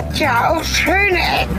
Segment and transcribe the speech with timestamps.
[0.00, 1.58] hat ja auch schöne Ecken.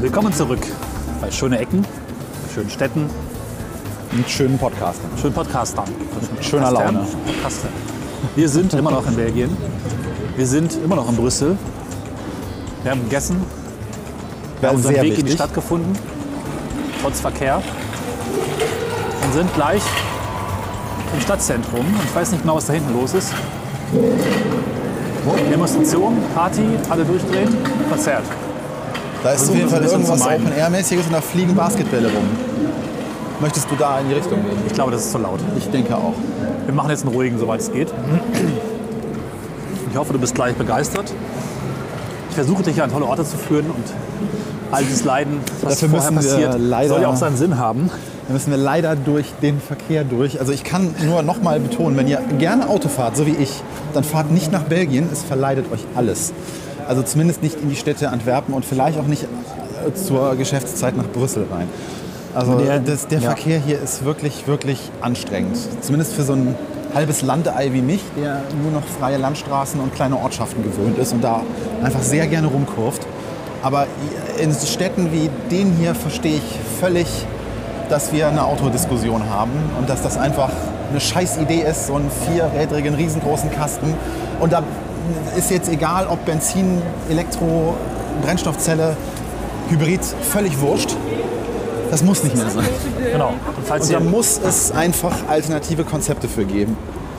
[0.00, 0.58] Willkommen zurück
[1.22, 1.86] bei Schöne Ecken,
[2.52, 3.08] schönen Städten,
[4.10, 5.10] Mit schönen Podcastern.
[5.18, 5.86] schönen Podcastern.
[6.34, 7.06] Mit schöner Laune.
[8.36, 9.56] Wir sind immer noch in Belgien.
[10.36, 11.56] Wir sind immer noch in Brüssel.
[12.82, 13.40] Wir haben gegessen,
[14.60, 15.34] wir haben unseren Weg in die wichtig.
[15.34, 15.92] Stadt gefunden,
[17.00, 17.62] trotz Verkehr.
[19.24, 19.82] Und sind gleich
[21.14, 21.86] im Stadtzentrum.
[22.04, 23.32] Ich weiß nicht genau, was da hinten los ist.
[25.50, 27.56] Demonstration, Party, alle durchdrehen,
[27.88, 28.24] Konzert.
[29.22, 30.20] Da ist auf jeden Fall irgendwas.
[30.20, 32.28] Open-Air-mäßiges und da fliegen Basketbälle rum.
[33.40, 34.58] Möchtest du da in die Richtung gehen?
[34.66, 35.38] Ich glaube, das ist zu laut.
[35.56, 36.14] Ich denke auch.
[36.64, 37.92] Wir machen jetzt einen ruhigen, soweit es geht.
[39.90, 41.12] Ich hoffe, du bist gleich begeistert.
[42.32, 43.84] Ich versuche dich an tolle Orte zu führen und
[44.70, 47.90] all dieses Leiden, was Dafür vorher passiert, leider- soll ja auch seinen Sinn haben.
[48.26, 50.40] Da müssen wir leider durch den Verkehr durch.
[50.40, 53.50] Also ich kann nur noch mal betonen, wenn ihr gerne Auto fahrt, so wie ich,
[53.92, 55.10] dann fahrt nicht nach Belgien.
[55.12, 56.32] Es verleidet euch alles.
[56.88, 61.08] Also zumindest nicht in die Städte Antwerpen und vielleicht auch nicht äh, zur Geschäftszeit nach
[61.12, 61.68] Brüssel rein.
[62.34, 63.26] Also Der- das, der ja.
[63.28, 65.58] Verkehr hier ist wirklich, wirklich anstrengend.
[65.82, 66.54] Zumindest für so ein
[66.94, 71.22] halbes Landei wie mich, der nur noch freie Landstraßen und kleine Ortschaften gewöhnt ist und
[71.22, 71.42] da
[71.82, 73.06] einfach sehr gerne rumkurft.
[73.62, 73.86] Aber
[74.38, 77.06] in Städten wie den hier verstehe ich völlig,
[77.88, 80.50] dass wir eine Autodiskussion haben und dass das einfach
[80.90, 83.94] eine scheiß Idee ist, so einen vierrädrigen, riesengroßen Kasten.
[84.40, 84.62] Und da
[85.36, 87.74] ist jetzt egal, ob Benzin, Elektro,
[88.22, 88.96] Brennstoffzelle,
[89.68, 90.96] Hybrid, völlig wurscht.
[91.92, 92.64] Das muss nicht mehr sein.
[93.12, 93.34] Genau.
[93.68, 96.74] Und Und da muss es einfach alternative Konzepte für geben.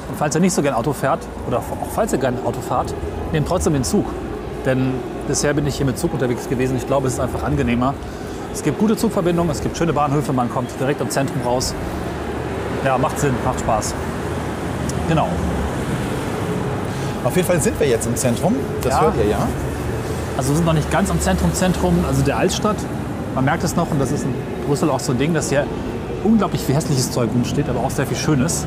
[0.10, 2.92] und falls ihr nicht so gern Auto fährt, oder auch falls ihr gern Auto fahrt,
[3.32, 4.06] nehmt trotzdem den Zug.
[4.66, 4.94] Denn
[5.28, 6.76] bisher bin ich hier mit Zug unterwegs gewesen.
[6.76, 7.94] Ich glaube, es ist einfach angenehmer.
[8.52, 11.76] Es gibt gute Zugverbindungen, es gibt schöne Bahnhöfe, man kommt direkt am Zentrum raus.
[12.84, 13.94] Ja, macht Sinn, macht Spaß.
[15.08, 15.28] Genau.
[17.24, 18.56] Auf jeden Fall sind wir jetzt im Zentrum.
[18.82, 19.02] Das Ja.
[19.02, 19.48] hört ihr ja.
[20.36, 22.78] Also wir sind noch nicht ganz am Zentrum, Zentrum, also der Altstadt.
[23.36, 24.34] Man merkt es noch und das ist in
[24.68, 25.66] Brüssel auch so ein Ding, dass hier
[26.24, 28.66] unglaublich viel hässliches Zeug rumsteht, aber auch sehr viel Schönes.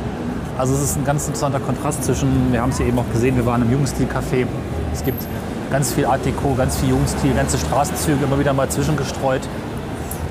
[0.58, 3.36] Also es ist ein ganz interessanter Kontrast zwischen, wir haben es hier eben auch gesehen,
[3.36, 4.46] wir waren im Jugendstil-Café.
[4.92, 5.22] Es gibt
[5.70, 9.42] ganz viel Art Deco, ganz viel Jugendstil, ganze Straßenzüge immer wieder mal zwischengestreut.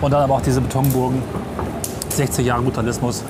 [0.02, 1.22] Und dann aber auch diese Betonburgen,
[2.10, 3.24] 60 Jahre Brutalismus.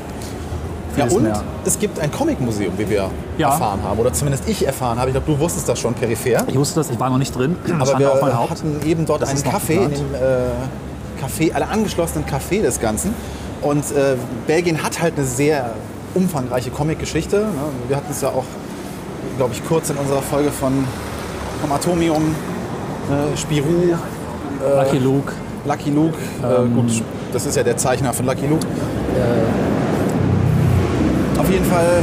[0.98, 1.44] Ja, und mehr.
[1.66, 3.50] es gibt ein Comicmuseum, wie wir Ja.
[3.50, 4.00] erfahren haben.
[4.00, 5.10] Oder zumindest ich erfahren habe.
[5.10, 6.46] Ich glaube, du wusstest das schon peripher.
[6.48, 8.14] Ich wusste das, ich war noch nicht drin, Aber wir
[8.50, 10.18] hatten eben dort Das einen Café, in dem äh,
[11.26, 13.14] Café, alle angeschlossenen Café des Ganzen.
[13.62, 14.16] Und äh,
[14.48, 15.72] Belgien hat halt eine sehr
[16.14, 17.38] umfangreiche Comic-Geschichte.
[17.38, 17.48] Ne?
[17.88, 18.46] Wir hatten es ja auch,
[19.38, 20.86] glaube ich, kurz in unserer Folge von
[21.62, 22.36] vom Atomium,
[23.10, 23.96] äh, Spirou,
[24.78, 25.34] Lucky Luke.
[25.66, 26.18] Lucky Luke.
[26.44, 26.72] Ähm.
[26.72, 27.04] Äh, gut,
[27.34, 28.66] das ist ja der Zeichner von Lucky Luke.
[31.38, 32.02] Auf jeden Fall,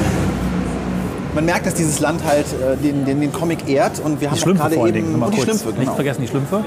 [1.35, 4.01] man merkt, dass dieses Land halt äh, den, den, den Comic ehrt.
[4.05, 5.45] Und wir haben Die gerade eben Dingen, und die kurz.
[5.45, 5.95] Schlümpfe, Nicht genau.
[5.95, 6.65] vergessen die Schlümpfe.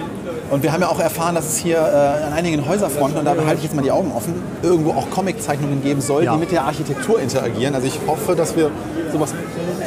[0.51, 3.33] Und wir haben ja auch erfahren, dass es hier äh, an einigen Häuserfronten, und da
[3.33, 6.33] behalte ich jetzt mal die Augen offen, irgendwo auch Comiczeichnungen geben soll, Ja.
[6.33, 7.73] die mit der Architektur interagieren.
[7.73, 8.69] Also ich hoffe, dass wir
[9.11, 9.33] sowas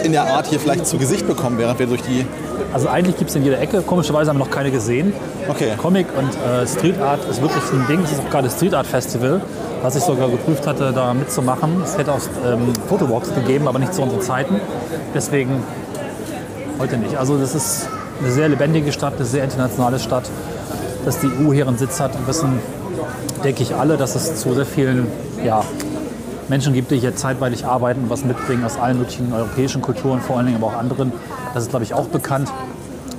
[0.02, 2.26] in der Art hier vielleicht zu Gesicht bekommen, während wir durch die...
[2.72, 3.82] Also eigentlich gibt es in jeder Ecke.
[3.82, 5.12] Komischerweise haben wir noch keine gesehen.
[5.48, 5.72] Okay.
[5.80, 8.00] Comic und äh, Street Art ist wirklich ein Ding.
[8.02, 9.40] Es ist auch gerade Street Art Festival,
[9.82, 11.82] was ich sogar geprüft hatte, da mitzumachen.
[11.84, 14.60] Es hätte auch ähm, Fotowalks gegeben, aber nicht zu unseren Zeiten.
[15.14, 15.62] Deswegen
[16.78, 17.16] heute nicht.
[17.16, 17.88] Also das ist
[18.21, 20.29] eine sehr lebendige Stadt, eine sehr internationale Stadt.
[21.05, 22.59] Dass die EU hier einen Sitz hat, wissen,
[23.45, 25.06] denke ich, alle, dass es zu sehr vielen
[25.45, 25.65] ja,
[26.49, 30.37] Menschen gibt, die hier zeitweilig arbeiten und was mitbringen aus allen möglichen europäischen Kulturen, vor
[30.37, 31.12] allen Dingen aber auch anderen.
[31.55, 32.51] Das ist, glaube ich, auch bekannt.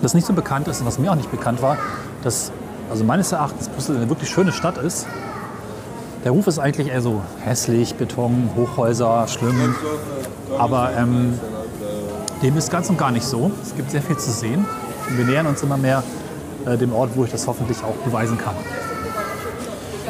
[0.02, 1.78] Was nicht so bekannt ist und was mir auch nicht bekannt war,
[2.24, 2.52] dass,
[2.90, 5.08] also meines Erachtens, Brüssel eine wirklich schöne Stadt ist.
[6.24, 9.76] Der Ruf ist eigentlich eher so hässlich, Beton, Hochhäuser, schlimm.
[10.58, 11.40] Aber ähm,
[12.42, 13.52] dem ist ganz und gar nicht so.
[13.64, 14.66] Es gibt sehr viel zu sehen.
[15.10, 16.04] Und wir nähern uns immer mehr
[16.66, 18.56] äh, dem Ort, wo ich das hoffentlich auch beweisen kann.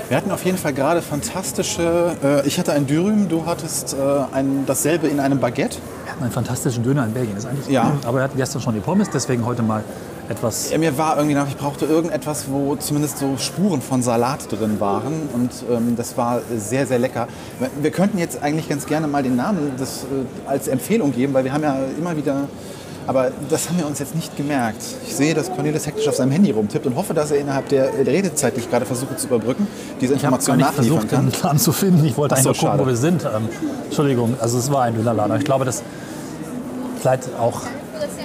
[0.09, 2.15] Wir hatten auf jeden Fall gerade fantastische...
[2.23, 3.97] Äh, ich hatte ein Dürüm, du hattest äh,
[4.33, 5.77] ein, dasselbe in einem Baguette.
[6.03, 7.35] Wir hatten einen fantastischen Döner in Belgien.
[7.35, 7.93] Das ist eigentlich, Ja.
[8.05, 9.83] Aber wir hatten gestern schon die Pommes, deswegen heute mal
[10.29, 10.69] etwas.
[10.71, 14.79] Ja, mir war irgendwie nach, ich brauchte irgendetwas, wo zumindest so Spuren von Salat drin
[14.79, 15.27] waren.
[15.33, 17.27] Und ähm, das war sehr, sehr lecker.
[17.81, 21.43] Wir könnten jetzt eigentlich ganz gerne mal den Namen des, äh, als Empfehlung geben, weil
[21.43, 22.47] wir haben ja immer wieder.
[23.07, 24.83] Aber das haben wir uns jetzt nicht gemerkt.
[25.07, 27.89] Ich sehe, dass Cornelis hektisch auf seinem Handy rumtippt und hoffe, dass er innerhalb der,
[27.91, 29.65] der Redezeit, die ich gerade versuche zu überbrücken,
[29.99, 31.25] diese Ich habe gar Information nicht nachliefern versucht, kann.
[31.25, 32.05] den Plan zu finden.
[32.05, 32.83] Ich wollte Ach so, eigentlich nur gucken, schade.
[32.83, 33.23] wo wir sind.
[33.25, 33.49] Ähm,
[33.85, 35.37] Entschuldigung, also es war ein Dönerladen.
[35.37, 35.81] Ich glaube, das
[37.01, 37.61] vielleicht auch.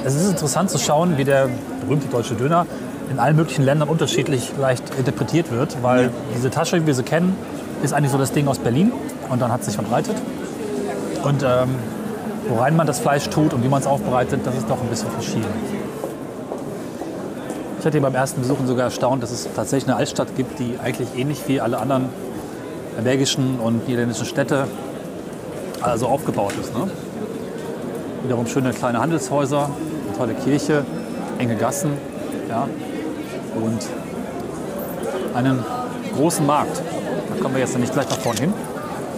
[0.05, 1.49] Es ist interessant zu schauen, wie der
[1.81, 2.67] berühmte deutsche Döner
[3.11, 7.35] in allen möglichen Ländern unterschiedlich leicht interpretiert wird, weil diese Tasche, wie wir sie kennen,
[7.83, 8.93] ist eigentlich so das Ding aus Berlin
[9.31, 10.17] und dann hat es sich verbreitet.
[11.23, 11.71] Und ähm,
[12.51, 15.11] worein man das Fleisch tut und wie man es aufbereitet, das ist doch ein bisschen
[15.11, 15.49] verschieden.
[17.81, 21.09] Ich hatte beim ersten Besuchen sogar erstaunt, dass es tatsächlich eine Altstadt gibt, die eigentlich
[21.17, 22.11] ähnlich wie alle anderen
[23.03, 24.67] belgischen und niederländischen Städte
[25.81, 26.75] also aufgebaut ist.
[26.75, 26.91] Ne?
[28.23, 29.71] Wiederum schöne kleine Handelshäuser,
[30.15, 30.85] eine tolle Kirche,
[31.39, 31.93] enge Gassen
[32.49, 32.69] ja?
[33.57, 33.79] und
[35.35, 35.65] einen
[36.17, 36.83] großen Markt.
[37.29, 38.53] Da kommen wir jetzt nämlich gleich nach vorne hin.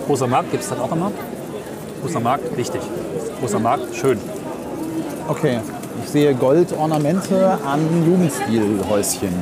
[0.07, 1.13] Großer Markt gibt es dann auch immer.
[2.03, 2.81] Großer Markt, wichtig.
[3.41, 4.19] Großer Markt, schön.
[5.29, 5.61] Okay.
[6.05, 9.35] Ich sehe Goldornamente an Jugendstilhäuschen.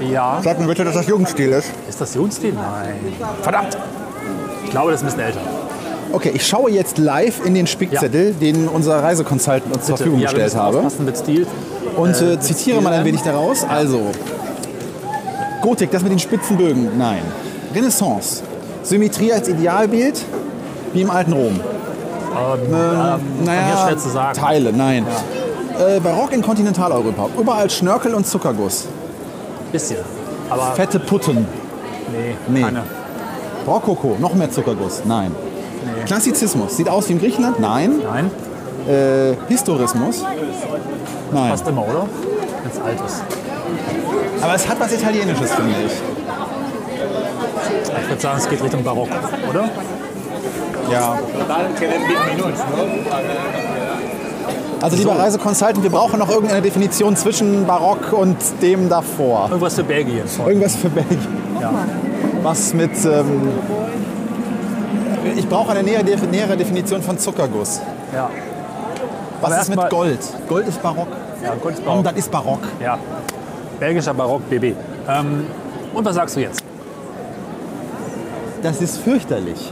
[0.00, 0.40] Ja.
[0.42, 1.70] Sag mir bitte, dass das Jugendstil ist.
[1.88, 2.54] Ist das Jugendstil?
[2.54, 2.96] Nein.
[3.42, 3.78] Verdammt!
[4.64, 5.53] Ich glaube, das ist ein bisschen älter.
[6.14, 10.30] Okay, ich schaue jetzt live in den Spickzettel, den unser Reiseconsultant uns zur Verfügung ja,
[10.30, 10.80] gestellt habe.
[11.04, 11.44] mit Stil.
[11.96, 13.64] Und äh, Äh, zitiere mal ein wenig daraus.
[13.68, 14.00] Also,
[15.60, 17.22] Gotik, das mit den spitzen Bögen, nein.
[17.74, 18.44] Renaissance,
[18.84, 20.24] Symmetrie als Idealbild,
[20.92, 21.54] wie im alten Rom.
[21.56, 24.38] Ähm, ähm, naja, schwer zu sagen.
[24.38, 25.04] Teile, nein.
[25.78, 27.28] Äh, Barock in Kontinentaleuropa.
[27.36, 28.86] Überall Schnörkel und Zuckerguss.
[29.72, 29.98] Bisschen.
[30.48, 31.44] Aber Fette Putten.
[32.12, 32.60] nee, Nee.
[32.62, 32.84] keine.
[33.66, 35.02] Rokoko, noch mehr Zuckerguss.
[35.04, 35.34] Nein.
[36.06, 36.76] Klassizismus.
[36.76, 37.60] Sieht aus wie in Griechenland?
[37.60, 38.00] Nein.
[38.02, 38.30] Nein,
[38.88, 40.22] Äh, Historismus?
[41.32, 41.50] Nein.
[41.50, 42.06] fast immer, oder?
[42.62, 43.22] Wenn es alt ist.
[44.42, 45.92] Aber es hat was Italienisches, finde ich.
[48.02, 49.08] Ich würde sagen, es geht Richtung Barock,
[49.48, 49.64] oder?
[50.92, 51.18] Ja.
[54.80, 59.46] Also lieber Reiseconsultant, wir brauchen noch irgendeine Definition zwischen Barock und dem davor.
[59.48, 60.24] Irgendwas für Belgien.
[60.46, 61.38] Irgendwas für Belgien.
[61.60, 61.72] Ja.
[62.42, 62.92] Was mit...
[63.06, 63.48] Ähm,
[65.36, 67.80] ich brauche eine nähere, Def- nähere Definition von Zuckerguss.
[68.14, 68.30] Ja.
[69.40, 70.18] Was Aber ist mit Gold?
[70.48, 71.08] Gold ist Barock.
[71.42, 72.04] Ja, Gold ist Barock.
[72.04, 72.60] das ist Barock.
[72.82, 72.98] Ja.
[73.78, 74.74] Belgischer Barock BB.
[75.08, 75.46] Ähm,
[75.92, 76.62] und was sagst du jetzt?
[78.62, 79.70] Das ist fürchterlich.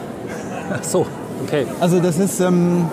[0.72, 1.06] Ach so,
[1.46, 1.66] okay.
[1.81, 2.40] Also das ist...
[2.40, 2.87] Ähm,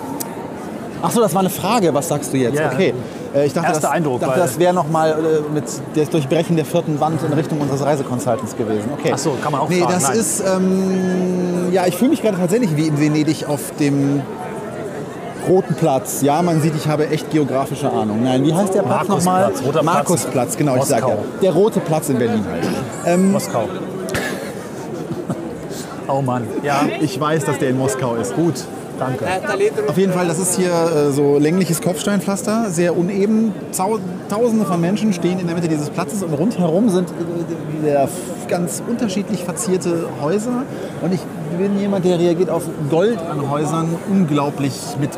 [1.02, 1.92] ach so, das war eine Frage.
[1.92, 2.58] Was sagst du jetzt?
[2.58, 2.70] Ja.
[2.72, 2.94] Okay.
[3.34, 6.64] Äh, Ich dachte, Erster das, Eindruck, dachte, das wäre nochmal äh, mit das Durchbrechen der
[6.64, 8.90] vierten Wand in Richtung unseres Reiseconsultants gewesen.
[8.98, 9.12] Okay.
[9.14, 10.18] Ach so, kann man auch Nee, fragen, das nein.
[10.18, 14.22] ist, ähm, ja, ich fühle mich gerade tatsächlich wie in Venedig auf dem
[15.48, 16.20] Roten Platz.
[16.22, 18.22] Ja, man sieht, ich habe echt geografische Ahnung.
[18.22, 19.84] Nein, wie heißt der Platz Markusplatz, nochmal?
[19.84, 21.08] Markusplatz, genau, ich sage ja.
[21.08, 21.24] Moskau.
[21.40, 22.44] Der Rote Platz in Berlin
[23.04, 23.18] halt.
[23.20, 23.64] Moskau.
[26.08, 26.46] oh Mann.
[26.62, 28.34] Ja, Ich weiß, dass der in Moskau ist.
[28.34, 28.54] Gut.
[29.00, 29.26] Danke.
[29.88, 33.52] Auf jeden Fall, das ist hier äh, so längliches Kopfsteinpflaster, sehr uneben.
[33.72, 33.98] Zau
[34.28, 38.06] Tausende von Menschen stehen in der Mitte dieses Platzes und rundherum sind äh,
[38.46, 40.62] ganz unterschiedlich verzierte Häuser.
[41.02, 41.20] Und ich
[41.58, 45.10] bin jemand, der reagiert auf Gold an Häusern unglaublich mit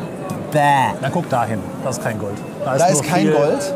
[0.51, 0.93] Bäh.
[1.01, 1.59] Na guck dahin.
[1.83, 2.35] Das ist kein Gold.
[2.65, 3.73] Da nur ist kein viel, Gold,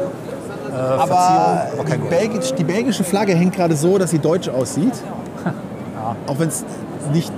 [0.69, 2.09] Äh, aber die, kein Gold.
[2.09, 4.93] Belgisch, die belgische Flagge hängt gerade so, dass sie deutsch aussieht.
[6.27, 6.63] Auch wenn es
[7.13, 7.31] nicht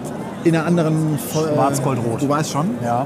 [0.44, 1.15] in einer anderen...
[1.15, 2.21] äh, Schwarz-Gold-Rot.
[2.21, 2.69] Du weißt schon.
[2.83, 3.06] Ja.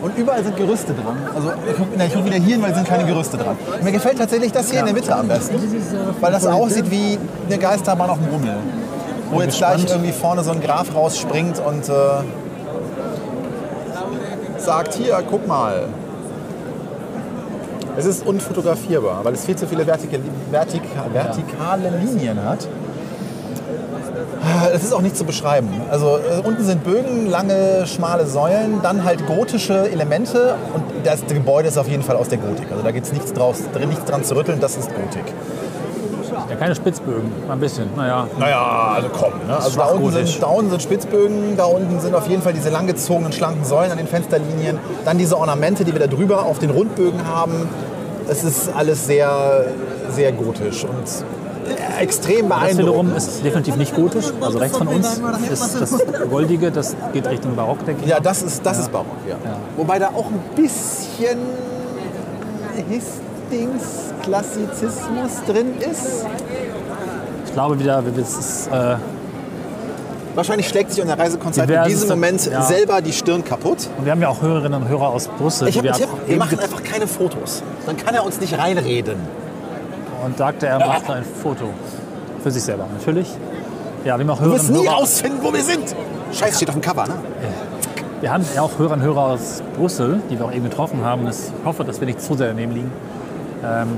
[0.00, 1.16] Und überall sind Gerüste dran.
[1.34, 3.56] Also ich gucke wieder hier hin, weil es sind keine Gerüste dran.
[3.82, 5.56] Mir gefällt tatsächlich das hier in der Mitte am besten.
[6.20, 8.56] Weil das aussieht wie eine Geisterbahn auf dem Rummel.
[9.30, 9.90] Wo jetzt gleich gespannt.
[9.90, 11.92] irgendwie vorne so ein Graf rausspringt und äh,
[14.58, 15.86] sagt, hier, guck mal.
[17.96, 20.18] Es ist unfotografierbar, weil es viel zu viele vertika
[20.52, 22.68] vertika vertikale Linien hat.
[24.72, 25.68] Es ist auch nicht zu beschreiben.
[25.90, 31.68] Also äh, unten sind Bögen, lange, schmale Säulen, dann halt gotische Elemente und das Gebäude
[31.68, 32.66] ist auf jeden Fall aus der Gotik.
[32.70, 35.24] Also da gibt es nichts, draus- nichts dran zu rütteln, das ist Gotik.
[36.48, 37.30] ja, keine Spitzbögen.
[37.50, 37.88] Ein bisschen.
[37.96, 38.26] Naja.
[38.38, 39.32] Naja, also komm.
[39.46, 39.56] Ne?
[39.56, 42.70] Also da unten, sind, da unten sind Spitzbögen, da unten sind auf jeden Fall diese
[42.70, 46.70] langgezogenen, schlanken Säulen an den Fensterlinien, dann diese Ornamente, die wir da drüber auf den
[46.70, 47.68] Rundbögen haben.
[48.28, 49.64] Es ist alles sehr,
[50.10, 51.06] sehr gotisch und
[51.70, 52.78] äh, extrem Das beeindruckend.
[52.78, 54.26] wiederum ist definitiv nicht gotisch.
[54.40, 55.20] Also rechts von uns
[55.50, 58.10] ist das Goldige, das geht Richtung Barock, denke ich.
[58.10, 59.36] Ja, das ist, das ist Barock, ja.
[59.76, 61.38] Wobei da auch ein bisschen
[62.88, 66.26] Histings Klassizismus drin ist.
[67.46, 68.96] Ich glaube wieder, es ist, äh,
[70.38, 72.62] Wahrscheinlich schlägt sich unser Reisekonzert in diesem Moment ja.
[72.62, 73.88] selber die Stirn kaputt.
[73.98, 76.60] und wir haben ja auch Hörerinnen und Hörer aus Brüssel, Ich habe wir wir machen
[76.60, 77.64] einfach keine Fotos.
[77.86, 79.16] Dann kann er uns nicht reinreden.
[80.24, 81.66] Und sagte, er macht ein Foto
[82.42, 83.28] für sich selber, natürlich.
[84.04, 85.94] Ja, wir haben auch Du wirst nie rausfinden, wo wir sind.
[86.32, 87.14] Scheiße, steht auf dem Cover, ne?
[88.20, 91.26] wir haben ja auch Hörer und Hörer aus Brüssel, die wir auch eben getroffen haben.
[91.28, 92.92] Ich hoffe, dass wir nicht zu sehr daneben liegen.
[93.64, 93.88] Ähm,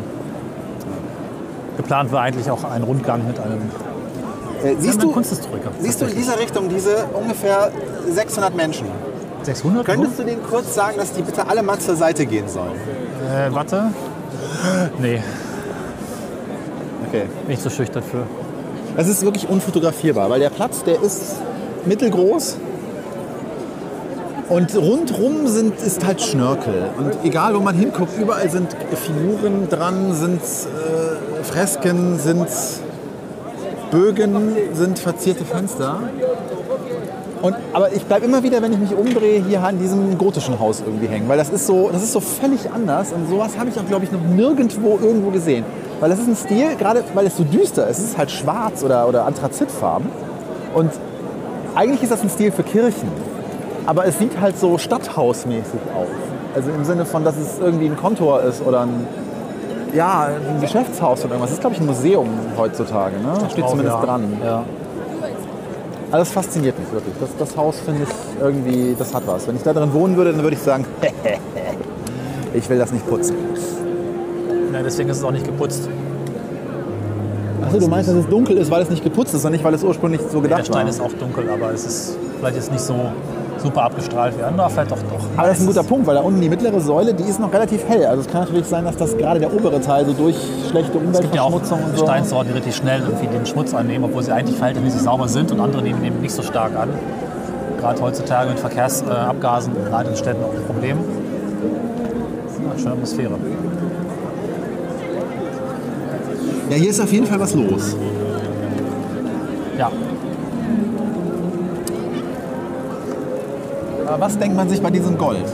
[1.77, 3.61] geplant war eigentlich auch ein Rundgang mit einem
[4.62, 5.71] Äh, siehst, du, Kunsthistoriker.
[5.81, 7.71] siehst du in dieser Richtung diese ungefähr
[8.11, 8.87] 600 Menschen?
[9.43, 9.87] 600?
[9.87, 12.73] Könntest du denen kurz sagen, dass die bitte alle mal zur Seite gehen sollen?
[13.33, 13.85] Äh, warte.
[14.99, 15.23] Nee,
[17.11, 17.25] Okay.
[17.49, 18.25] nicht so schüchtern für.
[18.97, 21.37] Das ist wirklich unfotografierbar, weil der Platz, der ist
[21.85, 22.57] mittelgroß
[24.49, 26.90] und rundrum sind, ist halt Schnörkel.
[26.97, 32.47] Und egal, wo man hinguckt, überall sind Figuren dran, sind äh, Fresken, sind
[33.90, 36.00] Bögen, sind verzierte Fenster.
[37.43, 40.81] Und, aber ich bleibe immer wieder, wenn ich mich umdrehe, hier an diesem gotischen Haus
[40.85, 41.29] irgendwie hängen.
[41.29, 43.12] Weil das ist so, das ist so völlig anders.
[43.12, 45.64] Und sowas habe ich auch, glaube ich, noch nirgendwo irgendwo gesehen.
[46.00, 48.83] Weil das ist ein Stil, gerade weil es so düster ist, es ist halt schwarz
[48.83, 50.09] oder, oder Anthrazitfarben.
[50.75, 50.90] Und
[51.75, 53.09] eigentlich ist das ein Stil für Kirchen.
[53.87, 56.09] Aber es sieht halt so stadthausmäßig aus.
[56.54, 59.07] Also im Sinne von, dass es irgendwie ein Kontor ist oder ein,
[59.95, 61.50] ja, ein Geschäftshaus oder irgendwas.
[61.50, 63.16] Das ist, glaube ich, ein Museum heutzutage.
[63.16, 63.35] Ne?
[63.38, 64.04] Da steht Auch, zumindest ja.
[64.04, 64.38] dran.
[64.45, 64.64] Ja.
[66.12, 67.14] Also das fasziniert mich wirklich.
[67.21, 69.47] Das, das Haus finde ich irgendwie, das hat was.
[69.47, 70.85] Wenn ich da drin wohnen würde, dann würde ich sagen,
[72.54, 73.37] ich will das nicht putzen.
[74.80, 75.88] Ja, deswegen ist es auch nicht geputzt.
[77.62, 79.75] Achso, du meinst, dass es dunkel ist, weil es nicht geputzt ist und nicht, weil
[79.75, 80.88] es ursprünglich so Der gedacht Stein war.
[80.88, 82.94] ist auch dunkel, aber es ist vielleicht jetzt nicht so
[83.62, 85.26] super abgestrahlt wie andere, vielleicht doch doch.
[85.37, 87.52] Aber das ist ein guter Punkt, weil da unten die mittlere Säule, die ist noch
[87.52, 88.06] relativ hell.
[88.06, 90.37] Also es kann natürlich sein, dass das gerade der obere Teil so durch
[90.70, 92.04] schlechte Es gibt ja auch Umweltverschmutzung und so.
[92.06, 95.60] Steinsorten, die richtig schnell irgendwie den Schmutz annehmen, obwohl sie eigentlich verhältnismäßig sauber sind und
[95.60, 96.88] andere nehmen eben nicht so stark an.
[97.78, 100.96] Gerade heutzutage mit Verkehrsabgasen in kleinen Städten auch ein Problem.
[102.64, 103.34] Ja, schöne Atmosphäre.
[106.71, 107.97] Ja, hier ist auf jeden Fall was los.
[109.77, 109.91] Ja,
[114.11, 115.45] Aber was denkt man sich bei diesem Gold?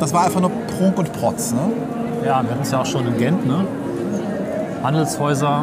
[0.00, 1.60] Das war einfach nur Prunk und Protz, ne?
[2.24, 3.46] ja wir hatten es ja auch schon in Gent.
[3.46, 3.66] Ne?
[4.82, 5.62] Handelshäuser,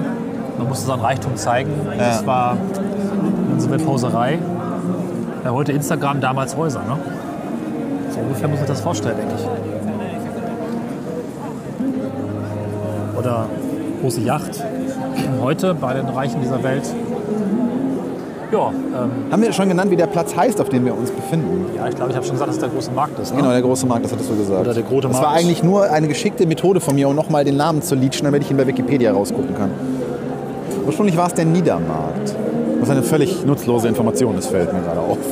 [0.60, 1.72] man musste seinen Reichtum zeigen.
[1.98, 2.56] Das war
[3.52, 4.38] unsere Poserei.
[5.44, 6.82] Ja, heute Instagram, damals Häuser.
[6.82, 7.00] Ne?
[8.12, 9.48] So ungefähr muss man das vorstellen, denke ich.
[13.18, 13.48] Oder
[14.02, 14.63] große Yacht.
[15.44, 16.84] Heute bei den Reichen dieser Welt.
[18.50, 21.66] Ja, ähm, Haben wir schon genannt, wie der Platz heißt, auf dem wir uns befinden?
[21.76, 23.32] ja ich glaube, ich habe schon gesagt, dass es der große Markt ist.
[23.32, 23.42] Ne?
[23.42, 24.62] Genau, der große Markt, das hattest du gesagt.
[24.62, 25.40] Oder der große Das war Markt.
[25.40, 28.52] eigentlich nur eine geschickte Methode von mir, um nochmal den Namen zu leachen, damit ich
[28.52, 29.72] ihn bei Wikipedia rausgucken kann.
[30.86, 32.36] Ursprünglich war es der Niedermarkt.
[32.80, 35.18] Was eine völlig nutzlose Information ist, fällt mir gerade auf.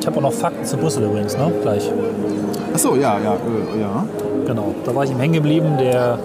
[0.00, 1.50] Ich habe auch noch Fakten zu Brüssel übrigens, ne?
[1.62, 1.90] Gleich.
[2.74, 4.04] Achso, ja, ja, äh, ja.
[4.46, 4.74] Genau.
[4.84, 5.78] Da war ich ihm hängen geblieben.
[5.80, 6.18] Der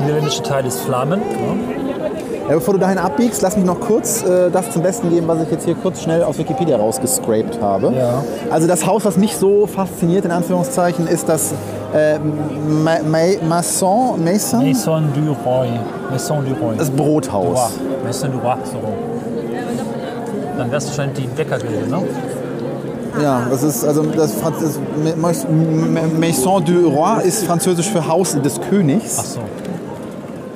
[0.00, 1.20] niederländische Teil ist Flamen.
[1.20, 1.87] Ne?
[2.48, 5.42] Ja, bevor du dahin abbiegst, lass mich noch kurz äh, das zum Besten geben, was
[5.42, 7.92] ich jetzt hier kurz schnell aus Wikipedia rausgescrapt habe.
[7.94, 8.22] Ja.
[8.50, 11.52] Also das Haus, was mich so fasziniert, in Anführungszeichen, ist das
[11.94, 15.68] äh, Ma Ma Masson, Mason, Maison du Roy.
[16.10, 16.74] Maison du Roy.
[16.78, 16.88] das.
[16.90, 17.72] Brothaus.
[18.02, 18.94] Maison du Roy, so rum.
[20.56, 22.02] Dann wärst du wahrscheinlich die Bäckergilde, ne?
[23.22, 24.78] Ja, das ist also das, das
[25.20, 25.32] Ma-
[26.18, 29.16] Maison du Roi ist französisch für Haus des Königs.
[29.20, 29.40] Ach so.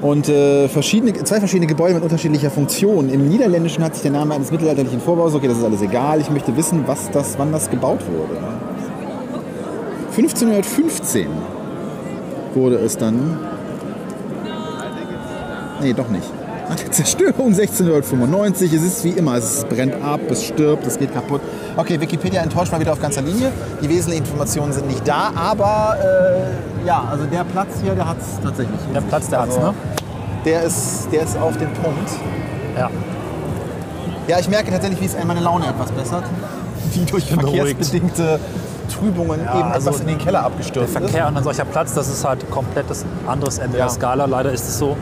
[0.02, 3.09] Und äh, verschiedene, zwei verschiedene Gebäude mit unterschiedlicher Funktion.
[3.09, 6.21] Im Niederländischen hat sich der Name eines mittelalterlichen Vorbaus, okay, das ist alles egal.
[6.21, 8.37] Ich möchte wissen, was das, wann das gebaut wurde.
[10.16, 11.28] 1515
[12.54, 13.38] wurde es dann.
[15.80, 16.42] Nee, doch nicht.
[16.73, 21.12] Nach der Zerstörung 1695, es ist wie immer, es brennt ab, es stirbt, es geht
[21.12, 21.43] kaputt.
[21.76, 23.52] Okay, Wikipedia enttäuscht mal wieder auf ganzer Linie.
[23.83, 28.17] Die wesentlichen Informationen sind nicht da, aber äh, ja, also der Platz hier, der hat
[28.23, 28.81] es tatsächlich.
[28.95, 29.75] Der Platz, der Also, ne?
[30.47, 32.09] Der ist, der ist auf den Punkt.
[32.79, 32.91] Ja.
[34.29, 36.25] Ja, ich merke tatsächlich, wie es meine Laune etwas bessert.
[36.95, 38.41] Die durch verkehrsbedingte
[38.91, 40.99] Trübungen eben also etwas in den Keller Der abgestürzt ist.
[40.99, 43.85] Verkehr an ein solcher Platz, das ist halt komplett das anderes Ende Ja.
[43.85, 44.25] der Skala.
[44.25, 44.97] Leider ist es so.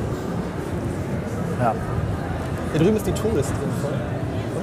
[1.61, 1.75] Ja.
[2.73, 3.93] Hier drüben ist die Touristinnenvoll.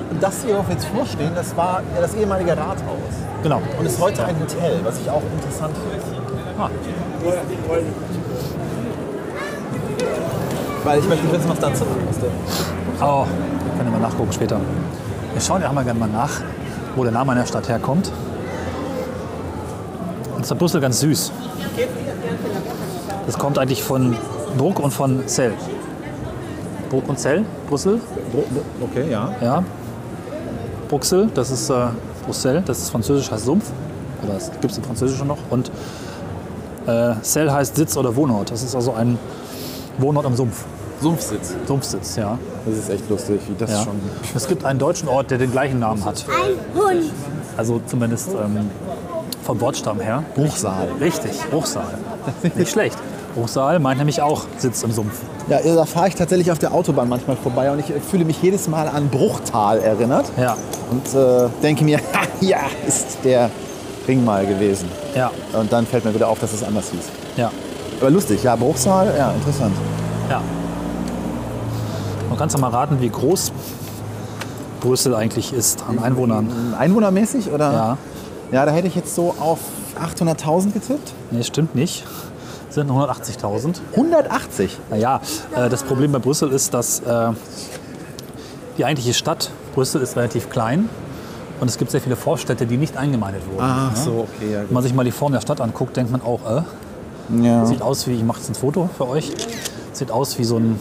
[0.10, 3.14] Und das hier, wo wir jetzt vorstehen, das war ja das ehemalige Rathaus.
[3.44, 3.62] Genau.
[3.78, 6.28] Und ist heute ein Hotel, was ich auch interessant finde.
[6.60, 6.70] Ah,
[10.84, 12.20] Weil ich möchte wissen, was da zu tun ist.
[13.00, 14.60] Oh, wir können ja mal nachgucken später.
[15.34, 16.42] Wir schauen ja auch mal gerne mal nach,
[16.96, 18.12] wo der Name einer Stadt herkommt.
[20.36, 21.32] Und zwar Brüssel ganz süß.
[23.28, 24.16] Das kommt eigentlich von
[24.58, 25.54] Bruck und von Zell.
[26.90, 28.00] Bruck und Zell, Brüssel,
[28.82, 29.34] Okay, ja.
[29.42, 29.64] ja.
[30.88, 31.88] Bruxelles, das ist äh,
[32.26, 33.66] Brüssel, das ist französisch, heißt Sumpf.
[34.24, 35.38] Oder das gibt es im Französischen noch.
[35.50, 35.72] Und
[36.88, 38.52] äh, Cell heißt Sitz oder Wohnort.
[38.52, 39.20] Das ist also ein
[39.98, 40.64] Wohnort am Sumpf.
[41.02, 41.54] Sumpfsitz.
[41.68, 42.40] Sumpfsitz, ja.
[42.66, 43.84] Das ist echt lustig, wie das ja.
[43.84, 44.00] schon.
[44.36, 46.26] Es gibt einen deutschen Ort, der den gleichen Namen hat.
[46.28, 47.12] Ein Hund.
[47.56, 48.70] Also zumindest ähm,
[49.44, 50.24] vom Wortstamm her.
[50.36, 50.88] Bruchsal.
[51.00, 51.86] Richtig, Bruchsal.
[52.56, 52.98] Nicht schlecht.
[53.38, 55.14] Bruchsal meint nämlich auch Sitz im Sumpf.
[55.48, 58.68] Ja, da fahre ich tatsächlich auf der Autobahn manchmal vorbei und ich fühle mich jedes
[58.68, 60.58] Mal an Bruchtal erinnert Ja.
[60.90, 63.52] und äh, denke mir, ha, ja, ist der
[64.08, 64.90] Ring mal gewesen.
[65.16, 67.10] Ja, Und dann fällt mir wieder auf, dass es anders hieß.
[67.38, 67.52] ja,
[68.02, 69.76] Aber lustig, ja, Bruchsal, ja, interessant.
[70.30, 70.42] ja.
[72.30, 73.52] Man kann es mal raten, wie groß
[74.82, 76.74] Brüssel eigentlich ist an Einwohnern.
[76.78, 77.72] Einwohnermäßig oder?
[77.72, 77.98] Ja,
[78.52, 79.60] Ja, da hätte ich jetzt so auf
[80.02, 81.14] 800.000 getippt.
[81.32, 82.04] nee, stimmt nicht.
[82.78, 83.78] Sind 180.000.
[83.96, 84.78] 180.
[84.92, 85.20] Naja,
[85.56, 87.32] äh, das Problem bei Brüssel ist, dass äh,
[88.78, 90.88] die eigentliche Stadt Brüssel ist relativ klein
[91.60, 93.62] und es gibt sehr viele Vorstädte, die nicht eingemeindet wurden.
[93.68, 93.98] Ach ne?
[93.98, 96.42] so, okay, ja, Wenn man sich mal die Form der Stadt anguckt, denkt man auch,
[96.48, 97.66] äh, Ja.
[97.66, 99.32] sieht aus wie, ich mache jetzt ein Foto für euch,
[99.94, 100.80] sieht aus wie so ein,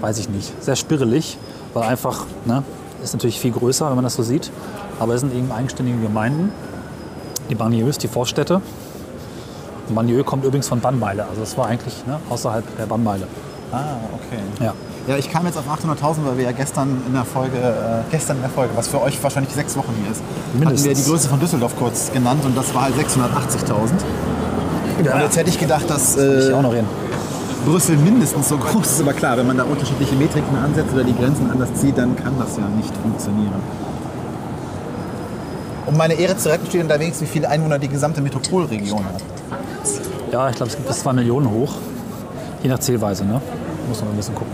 [0.00, 1.36] weiß ich nicht, sehr spirrelig,
[1.74, 2.62] weil einfach, ne,
[3.04, 4.50] ist natürlich viel größer, wenn man das so sieht,
[5.00, 6.50] aber es sind eben eigenständige Gemeinden,
[7.50, 8.62] die Banlieues, die Vorstädte.
[9.94, 13.26] Banlieue kommt übrigens von Bannmeile, also es war eigentlich ne, außerhalb der Bannmeile.
[13.72, 14.40] Ah, okay.
[14.60, 14.74] Ja.
[15.08, 18.36] Ja, ich kam jetzt auf 800.000, weil wir ja gestern in der Folge, äh, gestern
[18.38, 21.04] in der Folge, was für euch wahrscheinlich sechs Wochen hier ist, hatten wir Mindestens.
[21.04, 23.72] die Größe von Düsseldorf kurz genannt und das war halt 680.000.
[24.98, 26.86] Und jetzt hätte ich gedacht, dass Ich äh, hin.
[27.66, 31.14] Brüssel mindestens so groß ist, aber klar, wenn man da unterschiedliche Metriken ansetzt oder die
[31.14, 33.60] Grenzen anders zieht, dann kann das ja nicht funktionieren.
[35.86, 39.22] Um meine Ehre zu retten, steht wenigstens, wie viele Einwohner die gesamte Metropolregion hat.
[40.36, 41.72] Ja, ich glaube, es gibt bis 2 Millionen hoch.
[42.62, 43.40] Je nach Zählweise, ne?
[43.88, 44.52] Muss man ein bisschen gucken.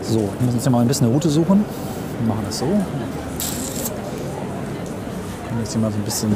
[0.00, 1.62] So, wir müssen uns ja mal ein bisschen eine Route suchen.
[2.20, 2.64] Wir machen das so.
[2.64, 2.80] Können
[5.60, 6.34] jetzt hier mal so ein bisschen.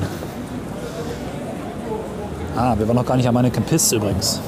[2.54, 4.38] Ah, wir waren noch gar nicht am Mannequin Piss übrigens.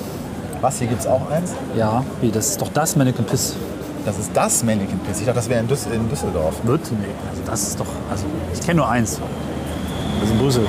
[0.61, 1.55] Was, hier gibt es auch eins?
[1.75, 3.57] Ja, wie, das ist doch das Mannequin Piss.
[4.05, 5.21] Das ist das Mannequin Piss.
[5.21, 6.57] Ich dachte, das wäre in, Düs in Düsseldorf.
[6.65, 6.93] Wird?
[6.93, 7.87] Nee, also das ist doch.
[8.11, 9.19] Also, ich kenne nur eins.
[10.21, 10.67] Das ist in Brüssel.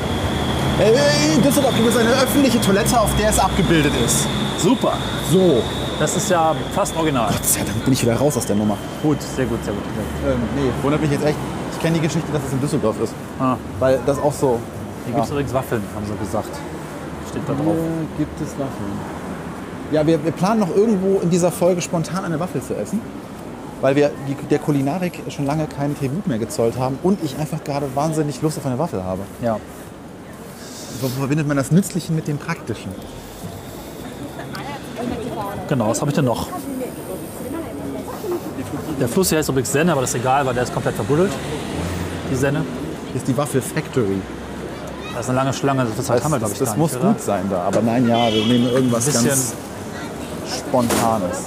[0.80, 4.28] Äh, In Düsseldorf gibt es eine öffentliche Toilette, auf der es abgebildet ist.
[4.58, 4.94] Super!
[5.32, 5.62] So.
[6.00, 7.32] Das ist ja fast original.
[7.32, 8.76] Gott sei Dank bin ich wieder raus aus der Nummer.
[9.04, 9.84] Gut, sehr gut, sehr gut.
[10.28, 11.38] Ähm, nee, wundert mich jetzt echt.
[11.74, 13.14] Ich kenne die Geschichte, dass es in Düsseldorf ist.
[13.40, 14.60] Ah, Weil das auch so.
[15.06, 16.50] hier gibt es übrigens Waffeln, haben sie gesagt.
[17.30, 17.76] Steht da drauf.
[18.18, 18.92] Hier gibt es Waffeln.
[19.92, 23.00] Ja, wir, wir planen noch irgendwo in dieser Folge spontan eine Waffel zu essen.
[23.82, 24.12] Weil wir
[24.50, 28.58] der Kulinarik schon lange keinen Tribut mehr gezollt haben und ich einfach gerade wahnsinnig Lust
[28.58, 29.22] auf eine Waffel habe.
[29.42, 29.58] Ja.
[31.02, 32.92] So verbindet man das Nützliche mit dem Praktischen.
[35.68, 36.48] Genau, was habe ich denn noch?
[39.00, 41.32] Der Fluss hier heißt übrigens Senne, aber das ist egal, weil der ist komplett verbuddelt.
[42.32, 42.64] Die Senne.
[43.12, 44.22] Hier ist die Waffel Factory.
[45.14, 47.04] Das ist eine lange Schlange, das Das, haben wir, glaube ich, das gar muss nicht,
[47.04, 47.64] gut sein da.
[47.64, 49.54] Aber nein, ja, wir nehmen irgendwas Ein bisschen- ganz
[50.58, 51.38] Spontanes.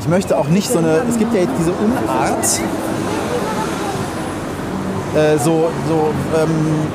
[0.00, 1.02] Ich möchte auch nicht so eine.
[1.08, 2.44] Es gibt ja jetzt diese Unart,
[5.16, 6.86] äh, so, so ähm,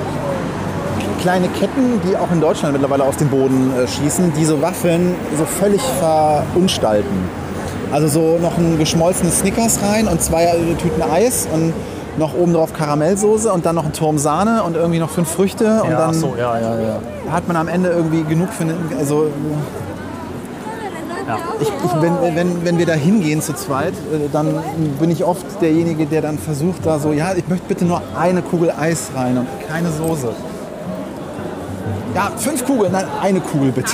[1.23, 5.15] kleine Ketten, die auch in Deutschland mittlerweile aus dem Boden äh, schießen, die so Waffeln
[5.37, 7.29] so völlig verunstalten.
[7.93, 11.73] Also so noch ein geschmolzenes Snickers rein und zwei äh, Tüten Eis und
[12.17, 15.81] noch oben drauf Karamellsoße und dann noch ein Turm Sahne und irgendwie noch fünf Früchte
[15.83, 16.99] und Ja, dann ach so, ja, ja,
[17.31, 19.27] hat man am Ende irgendwie genug für eine, also
[21.25, 21.37] ja.
[21.61, 24.61] ich, ich, wenn, wenn, wenn wir da hingehen zu zweit, äh, dann
[24.99, 28.41] bin ich oft derjenige, der dann versucht da so, ja, ich möchte bitte nur eine
[28.41, 30.33] Kugel Eis rein und keine Soße.
[32.15, 33.93] Ja, fünf Kugeln, nein, eine Kugel bitte.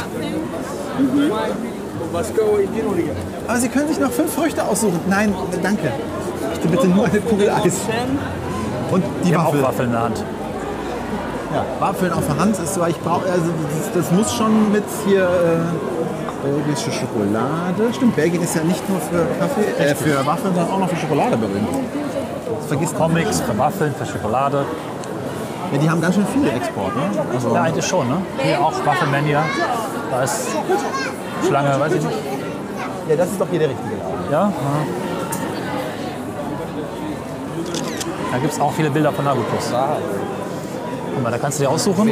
[3.47, 4.99] Aber Sie können sich noch fünf Früchte aussuchen.
[5.07, 5.91] Nein, danke.
[6.41, 7.79] Ich möchte bitte nur eine Kugel Eis.
[8.91, 9.59] Und die Waffel.
[9.59, 10.23] auch Waffeln in der Hand.
[11.53, 14.83] Ja, Waffeln auf der Hand ist so, ich brauche, also das, das muss schon mit
[15.07, 17.93] hier äh, belgische Schokolade.
[17.93, 20.97] Stimmt, Belgien ist ja nicht nur für Kaffee, äh, für Waffeln, sondern auch noch für
[20.97, 21.67] Schokolade berühmt.
[22.59, 22.95] Das vergisst.
[22.95, 24.65] Comics, für Waffeln, für Schokolade.
[25.71, 27.03] Ja, die haben ganz schön viele Export, ne?
[27.33, 28.17] Also, Ja, eigentlich schon, ne?
[28.41, 29.43] Hier auch Waffelmania.
[30.11, 30.47] Da ist
[31.47, 32.17] Schlange, weiß ich nicht.
[33.09, 34.31] ja, das ist doch hier der richtige Laden.
[34.31, 34.51] Ja?
[38.31, 39.71] Da gibt es auch viele Bilder von Nagelpuss.
[41.13, 42.09] Guck mal, da kannst du dir aussuchen.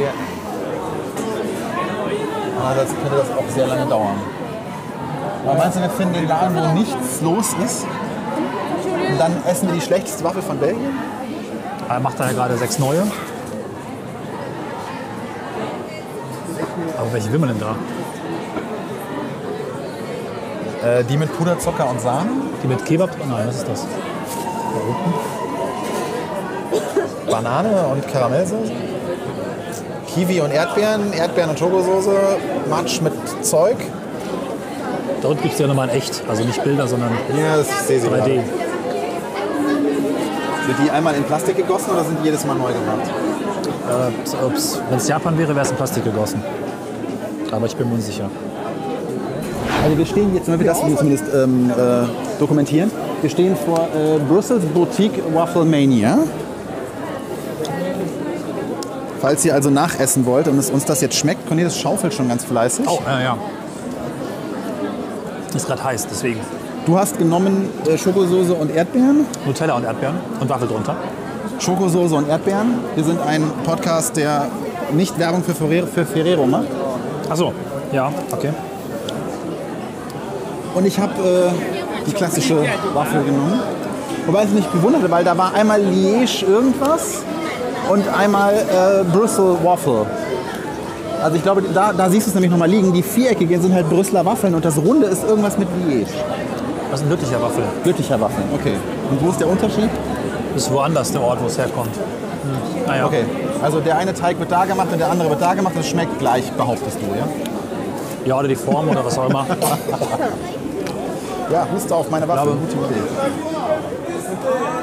[2.60, 4.16] Aber das könnte das auch sehr lange dauern.
[5.46, 7.86] Aber meinst du, wir finden den Laden, wo nichts los ist?
[9.10, 10.90] Und dann essen wir die schlechteste Waffel von Belgien?
[11.88, 13.02] Er macht da ja gerade sechs neue.
[17.08, 17.74] Aber welche will man denn da?
[20.86, 22.28] Äh, die mit Puderzucker und Sahne?
[22.62, 23.08] Die mit Kebab?
[23.18, 23.86] Oh nein, was ist das?
[27.30, 28.72] Banane und Karamellsoße.
[30.12, 32.14] Kiwi und Erdbeeren, Erdbeeren und Schokosoße,
[32.68, 33.78] Matsch mit Zeug.
[35.22, 36.22] Da unten gibt es ja nochmal in echt.
[36.28, 38.10] Also nicht Bilder, sondern Ja, das sehe sie 3D.
[38.10, 38.34] gerade.
[40.66, 43.10] Sind die einmal in Plastik gegossen oder sind die jedes Mal neu gemacht?
[44.90, 46.42] Wenn es Japan wäre, wäre es in Plastik gegossen.
[47.52, 48.30] Aber ich bin mir unsicher.
[49.84, 54.18] Also wir stehen jetzt, wenn wir das zumindest ähm, äh, dokumentieren, wir stehen vor äh,
[54.28, 56.18] Brussels Boutique Waffle Mania.
[59.20, 62.44] Falls ihr also nachessen wollt und es uns das jetzt schmeckt, Cornelis schaufelt schon ganz
[62.44, 62.86] fleißig.
[62.88, 63.38] Oh, ja, ja.
[65.54, 66.40] Ist gerade heiß, deswegen.
[66.86, 69.26] Du hast genommen äh, Schokosoße und Erdbeeren.
[69.44, 70.96] Nutella und Erdbeeren und Waffel drunter.
[71.58, 72.74] Schokosoße und Erdbeeren.
[72.94, 74.46] Wir sind ein Podcast, der
[74.92, 76.68] nicht Werbung für Ferrero, für Ferrero macht.
[77.28, 77.52] Achso,
[77.92, 78.50] ja, okay.
[80.74, 82.56] Und ich habe äh, die klassische
[82.94, 83.60] Waffel genommen.
[84.26, 87.22] Wobei ich mich gewundert weil da war einmal Liège irgendwas
[87.90, 90.06] und einmal äh, Brüssel Waffle.
[91.22, 92.92] Also ich glaube, da, da siehst du es nämlich nochmal liegen.
[92.92, 96.06] Die viereckigen sind halt Brüsseler Waffeln und das runde ist irgendwas mit Liège.
[96.90, 97.64] Das ist ein wirklicher Waffel.
[97.82, 98.74] Glücklicher Waffeln, okay.
[99.10, 99.90] Und wo ist der Unterschied?
[100.54, 101.94] Das ist woanders der Ort, wo es herkommt.
[101.94, 102.86] Hm.
[102.86, 103.06] Naja.
[103.06, 103.24] Okay,
[103.62, 105.74] also der eine Teig wird da gemacht und der andere wird da gemacht.
[105.76, 107.28] Das schmeckt gleich, behauptest du, ja?
[108.24, 109.46] Ja, oder die Form oder was auch immer.
[111.50, 112.50] Ja, Huste auf meine Waffe.
[112.50, 113.00] Gute Idee.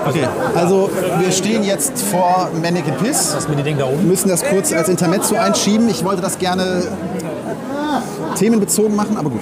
[0.08, 3.34] Okay, also wir stehen jetzt vor Mannequin Piss.
[3.34, 4.08] Das Mini-Ding da oben.
[4.08, 5.90] müssen das kurz als Intermezzo einschieben.
[5.90, 6.84] Ich wollte das gerne
[8.36, 9.42] themenbezogen machen, aber gut.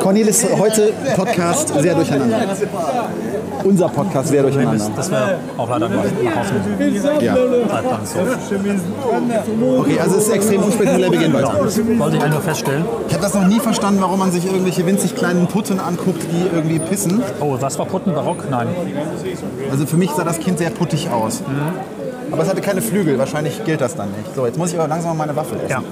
[0.00, 2.38] Cornelis, heute Podcast sehr durcheinander.
[3.64, 4.90] Unser Podcast sehr durcheinander.
[4.96, 7.20] Das wäre auch leider nach nach Hause müssen.
[7.20, 7.36] Ja.
[9.78, 11.54] Okay, also es ist extrem unspektakulär, wir gehen weiter.
[11.58, 12.84] Wollte ich eigentlich nur feststellen.
[13.08, 16.54] Ich habe das noch nie verstanden, warum man sich irgendwelche winzig kleinen Putten anguckt, die
[16.54, 17.22] irgendwie pissen.
[17.40, 18.12] Oh, was war Putten?
[18.14, 18.50] Barock?
[18.50, 18.68] Nein.
[19.70, 21.42] Also für mich sah das Kind sehr puttig aus.
[22.30, 24.34] Aber es hatte keine Flügel, wahrscheinlich gilt das dann nicht.
[24.34, 25.68] So, jetzt muss ich aber langsam mal meine Waffel essen.
[25.70, 25.82] Ja.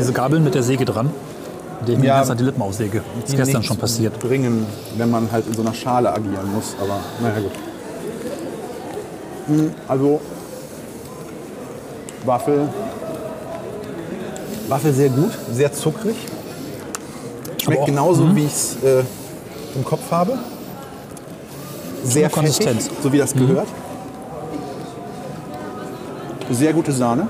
[0.00, 1.10] Diese Gabeln mit der Säge dran,
[1.80, 2.34] mit der ich mir Ja.
[2.34, 3.02] die Lippen aussäge.
[3.20, 4.18] Das ist gestern schon passiert.
[4.18, 6.74] bringen, wenn man halt in so einer Schale agieren muss.
[6.80, 7.52] Aber naja, gut.
[9.46, 10.20] Hm, Also,
[12.24, 12.68] Waffel.
[14.68, 16.16] Waffel sehr gut, sehr zuckrig.
[17.62, 19.02] Schmeckt auch- genauso, wie ich es äh,
[19.74, 20.38] im Kopf habe.
[22.04, 22.90] Sehr fettig, Konsistenz.
[23.02, 23.66] so wie das gehört.
[26.50, 27.28] Sehr gute Sahne.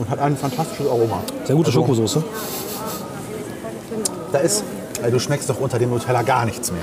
[0.00, 1.22] Und hat ein fantastisches Aroma.
[1.44, 2.24] Sehr gute Also- Schokosoße.
[4.32, 4.64] Da ist,
[5.02, 6.80] ey, du schmeckst doch unter dem Nutella gar nichts mehr.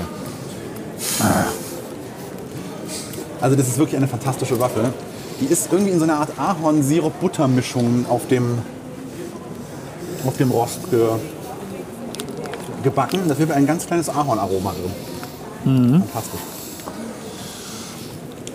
[3.40, 4.92] Also das ist wirklich eine fantastische Waffe.
[5.40, 8.58] Die ist irgendwie in so einer Art Ahorn-Sirup-Butter-Mischung auf dem,
[10.26, 11.06] auf dem Rost ge,
[12.82, 13.20] gebacken.
[13.28, 14.72] Da wird ein ganz kleines Ahornaroma
[15.64, 16.02] drin.
[16.12, 16.40] Fantastisch.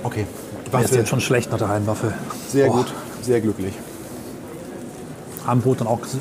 [0.04, 0.26] Okay,
[0.72, 2.14] Mir ist jetzt schon schlecht nach der einen Waffel.
[2.50, 2.78] sehr Boah.
[2.78, 3.74] gut, sehr glücklich.
[5.46, 6.18] Abendbrot dann auch ges-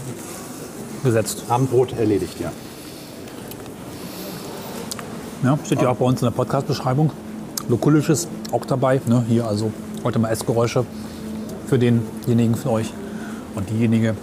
[1.05, 1.45] gesetzt.
[1.49, 2.51] Abendbrot erledigt, ja.
[5.43, 7.11] Ja, steht ja auch bei uns in der Podcast-Beschreibung.
[7.69, 9.01] Lokulisches auch dabei.
[9.07, 9.25] Ne?
[9.29, 9.73] Hier also
[10.05, 10.85] heute mal Essgeräusche
[11.67, 12.93] für denjenigen von euch.
[13.55, 14.17] Und diejenigen,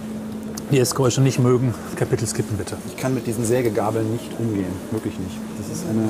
[0.72, 2.76] die Essgeräusche nicht mögen, Kapitel skippen bitte.
[2.88, 4.72] Ich kann mit diesen Sägegabeln nicht umgehen.
[4.90, 5.36] Wirklich nicht.
[5.58, 6.08] Das ist eine.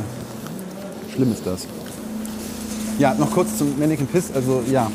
[1.13, 1.67] Schlimm ist das.
[2.99, 4.31] Ja, noch kurz zum Mannequin Piss.
[4.33, 4.91] Also ja,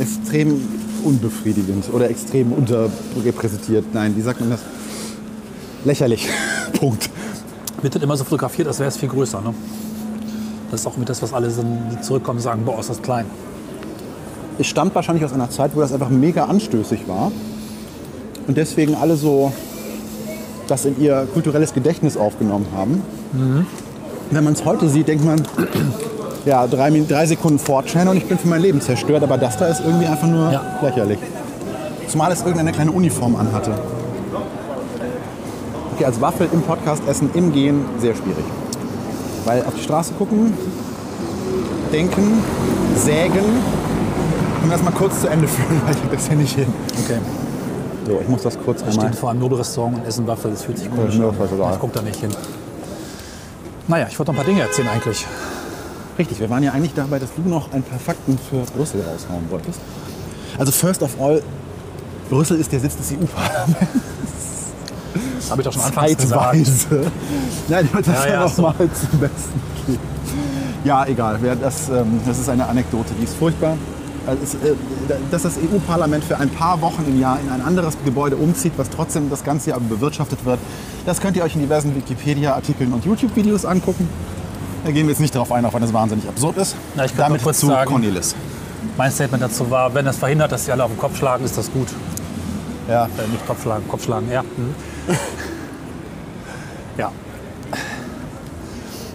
[0.00, 0.60] extrem
[1.04, 3.86] unbefriedigend oder extrem unterrepräsentiert.
[3.92, 4.60] Nein, wie sagt man das?
[5.84, 6.28] Lächerlich.
[6.78, 7.10] Punkt.
[7.82, 9.40] Wird dann immer so fotografiert, als wäre es viel größer.
[9.40, 9.54] Ne?
[10.70, 13.26] Das ist auch mit das, was alle sind, die zurückkommen, sagen, boah, ist das klein.
[14.58, 17.32] Es stammt wahrscheinlich aus einer Zeit, wo das einfach mega anstößig war.
[18.46, 19.52] Und deswegen alle so
[20.66, 23.02] das in ihr kulturelles Gedächtnis aufgenommen haben.
[24.30, 25.42] Wenn man es heute sieht, denkt man,
[26.44, 29.22] ja, drei, drei Sekunden Fortran und ich bin für mein Leben zerstört.
[29.22, 30.62] Aber das da ist irgendwie einfach nur Ja.
[30.82, 31.18] lächerlich.
[32.08, 33.72] Zumal es irgendeine kleine Uniform anhatte.
[35.94, 38.44] Okay, als Waffel im Podcast essen, im Gehen, sehr schwierig.
[39.44, 40.52] Weil auf die Straße gucken,
[41.92, 42.42] denken,
[42.96, 43.44] sägen
[44.62, 46.66] und das mal kurz zu Ende führen, weil ich das hier nicht hin.
[47.04, 47.18] Okay.
[48.06, 49.06] So, ich muss das kurz Wir einmal.
[49.08, 50.50] stehen vor einem Nobelrestaurant und essen Waffel.
[50.50, 51.32] Das fühlt sich komisch an.
[51.54, 51.72] egal.
[51.74, 52.30] Ich gucke da nicht hin.
[53.88, 55.26] Naja, ich wollte noch ein paar Dinge erzählen eigentlich.
[56.20, 59.48] Richtig, wir waren ja eigentlich dabei, dass du noch ein paar Fakten für Brüssel raushauen
[59.48, 59.80] wolltest.
[60.58, 61.42] Also first of all,
[62.28, 63.78] Brüssel ist der Sitz des EU-Parlaments.
[65.48, 66.42] Habe ich doch schon anfangs gesagt.
[66.44, 67.12] Zeitweise.
[67.68, 68.60] Nein, ich das Ja, ja, ja, so.
[68.60, 69.98] mal zum Besten geben.
[70.84, 71.38] Ja, egal.
[71.58, 73.78] Das, ähm, das ist eine Anekdote, die ist furchtbar.
[74.26, 74.74] Also äh,
[75.30, 78.90] dass das EU-Parlament für ein paar Wochen im Jahr in ein anderes Gebäude umzieht, was
[78.90, 80.58] trotzdem das ganze Jahr bewirtschaftet wird,
[81.06, 84.06] das könnt ihr euch in diversen Wikipedia-Artikeln und YouTube-Videos angucken.
[84.84, 86.74] Da gehen wir jetzt nicht darauf ein, auch wenn das wahnsinnig absurd ist.
[86.94, 88.34] Na, ich Damit kurz zu sagen- Cornelis.
[88.96, 91.56] Mein Statement dazu war, wenn das verhindert, dass sie alle auf den Kopf schlagen, ist
[91.58, 91.88] das gut.
[92.88, 93.04] Ja.
[93.04, 94.42] Äh, nicht Kopf schlagen, Kopf schlagen, ja.
[94.42, 94.74] Mhm.
[96.98, 97.12] ja.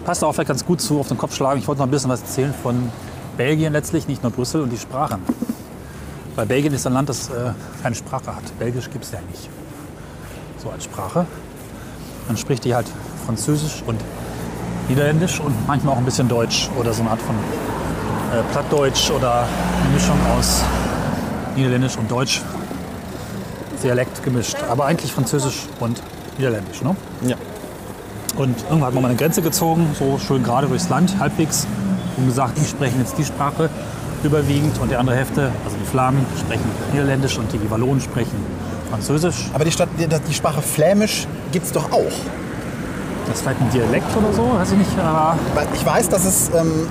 [0.05, 1.59] Passt auch vielleicht ganz gut zu auf den Kopf schlagen.
[1.59, 2.91] Ich wollte noch ein bisschen was erzählen von
[3.37, 5.21] Belgien letztlich, nicht nur Brüssel und die Sprachen.
[6.35, 7.51] Weil Belgien ist ein Land, das äh,
[7.81, 8.43] keine Sprache hat.
[8.59, 9.49] Belgisch gibt es ja nicht.
[10.61, 11.25] So als Sprache.
[12.27, 12.87] Man spricht die halt
[13.25, 13.99] Französisch und
[14.87, 19.45] Niederländisch und manchmal auch ein bisschen Deutsch oder so eine Art von äh, Plattdeutsch oder
[19.81, 20.63] eine Mischung aus
[21.55, 22.41] Niederländisch und Deutsch.
[23.83, 26.01] Dialekt gemischt, aber eigentlich Französisch und
[26.37, 26.81] Niederländisch.
[26.81, 26.95] Ne?
[27.27, 27.35] Ja.
[28.35, 31.67] Und irgendwann hat man mal eine Grenze gezogen, so schön gerade durchs Land, halbwegs,
[32.17, 33.69] und gesagt, die sprechen jetzt die Sprache
[34.23, 38.37] überwiegend und die andere Hälfte, also die Flamen, sprechen Niederländisch und die Wallonen sprechen
[38.89, 39.49] Französisch.
[39.53, 42.11] Aber die, Stadt, die, die Sprache Flämisch gibt es doch auch.
[43.27, 44.99] Das ist vielleicht ein Dialekt oder so, weiß ich nicht.
[44.99, 45.35] Aber
[45.73, 46.87] Ich weiß, dass es, ähm,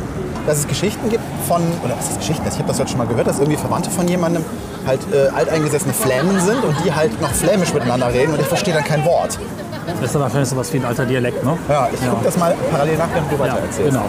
[0.46, 2.42] dass es Geschichten gibt von, oder was ist Geschichten?
[2.48, 4.44] Ich habe das heute schon mal gehört, dass irgendwie Verwandte von jemandem
[4.86, 8.74] halt äh, alteingesessene Flämen sind und die halt noch Flämisch miteinander reden und ich verstehe
[8.74, 9.38] dann kein Wort.
[9.86, 11.56] das ist dann wahrscheinlich sowas wie ein alter Dialekt, ne?
[11.68, 13.90] Ja, ich gucke das mal parallel nach, während du weiter erzählst.
[13.92, 14.04] genau.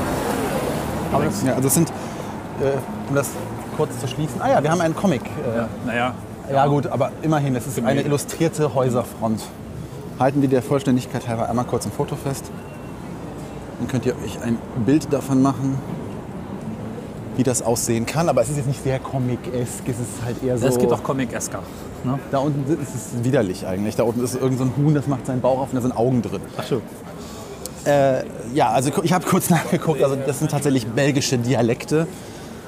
[1.14, 2.72] Aber das, Ja, also es sind, äh,
[3.10, 3.30] um das
[3.78, 5.22] kurz zu schließen, ah ja, wir haben einen Comic.
[5.24, 6.14] Äh, ja, naja,
[6.52, 9.42] Ja gut, aber immerhin, es ist eine illustrierte Häuserfront.
[10.20, 12.46] Halten wir der Vollständigkeit halber einmal kurz ein Foto fest.
[13.80, 15.78] Dann könnt ihr euch ein Bild davon machen,
[17.36, 18.30] wie das aussehen kann.
[18.30, 20.68] Aber es ist jetzt nicht sehr comic-esk, es ist halt eher so...
[20.68, 21.60] es gibt auch Comic-Esker.
[22.06, 22.20] Ne?
[22.32, 23.96] da unten ist es widerlich eigentlich.
[23.96, 25.98] Da unten ist irgend so ein Huhn, das macht seinen Bauch auf und da sind
[25.98, 26.42] Augen drin.
[26.58, 26.82] Ach so.
[28.54, 32.08] Ja, also ich habe kurz nachgeguckt, also das sind tatsächlich belgische Dialekte,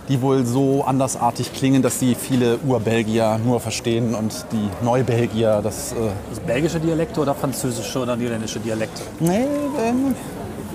[0.07, 5.91] die wohl so andersartig klingen, dass sie viele Urbelgier nur verstehen und die Neubelgier das...
[5.91, 5.95] Äh,
[6.29, 9.01] Das belgische Dialekte oder französische oder niederländische Dialekte?
[9.19, 9.45] nee,
[9.79, 10.15] ähm,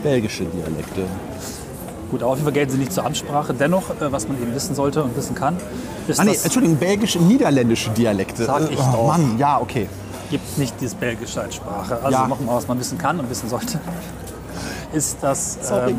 [0.02, 1.02] belgische Dialekte.
[2.10, 3.54] Gut, aber auf jeden Fall gelten sie nicht zur Ansprache.
[3.54, 5.56] Dennoch, äh, was man eben wissen sollte und wissen kann,
[6.06, 8.44] ist, Ah nee, Entschuldigung, belgische, niederländische Dialekte.
[8.44, 9.06] Sag ich oh, doch.
[9.06, 9.88] Mann, ja, okay.
[10.30, 11.98] gibt nicht dieses Belgische als Sprache.
[12.02, 12.28] Also Ja.
[12.28, 13.80] nochmal, was man wissen kann und wissen sollte,
[14.92, 15.98] ist, dass ähm,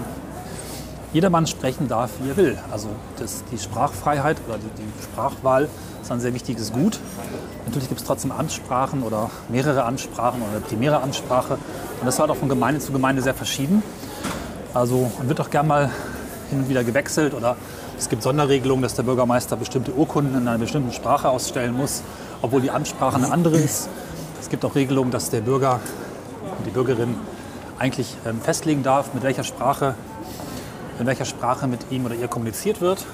[1.13, 2.57] jedermann sprechen darf, wie er will.
[2.71, 5.69] Also das, die Sprachfreiheit oder die, die Sprachwahl
[6.01, 6.99] ist ein sehr wichtiges Gut.
[7.65, 11.53] Natürlich gibt es trotzdem Ansprachen oder mehrere Ansprachen oder primäre Ansprache.
[11.53, 13.83] Und das ist halt auch von Gemeinde zu Gemeinde sehr verschieden.
[14.73, 15.89] Also man wird auch gern mal
[16.49, 17.55] hin und wieder gewechselt oder
[17.97, 22.01] es gibt Sonderregelungen, dass der Bürgermeister bestimmte Urkunden in einer bestimmten Sprache ausstellen muss,
[22.41, 23.87] obwohl die Ansprache eine andere ist.
[24.41, 25.79] Es gibt auch Regelungen, dass der Bürger
[26.57, 27.15] und die Bürgerin
[27.79, 29.95] eigentlich ähm, festlegen darf, mit welcher Sprache,
[30.99, 33.05] in welcher Sprache mit ihm oder ihr kommuniziert wird.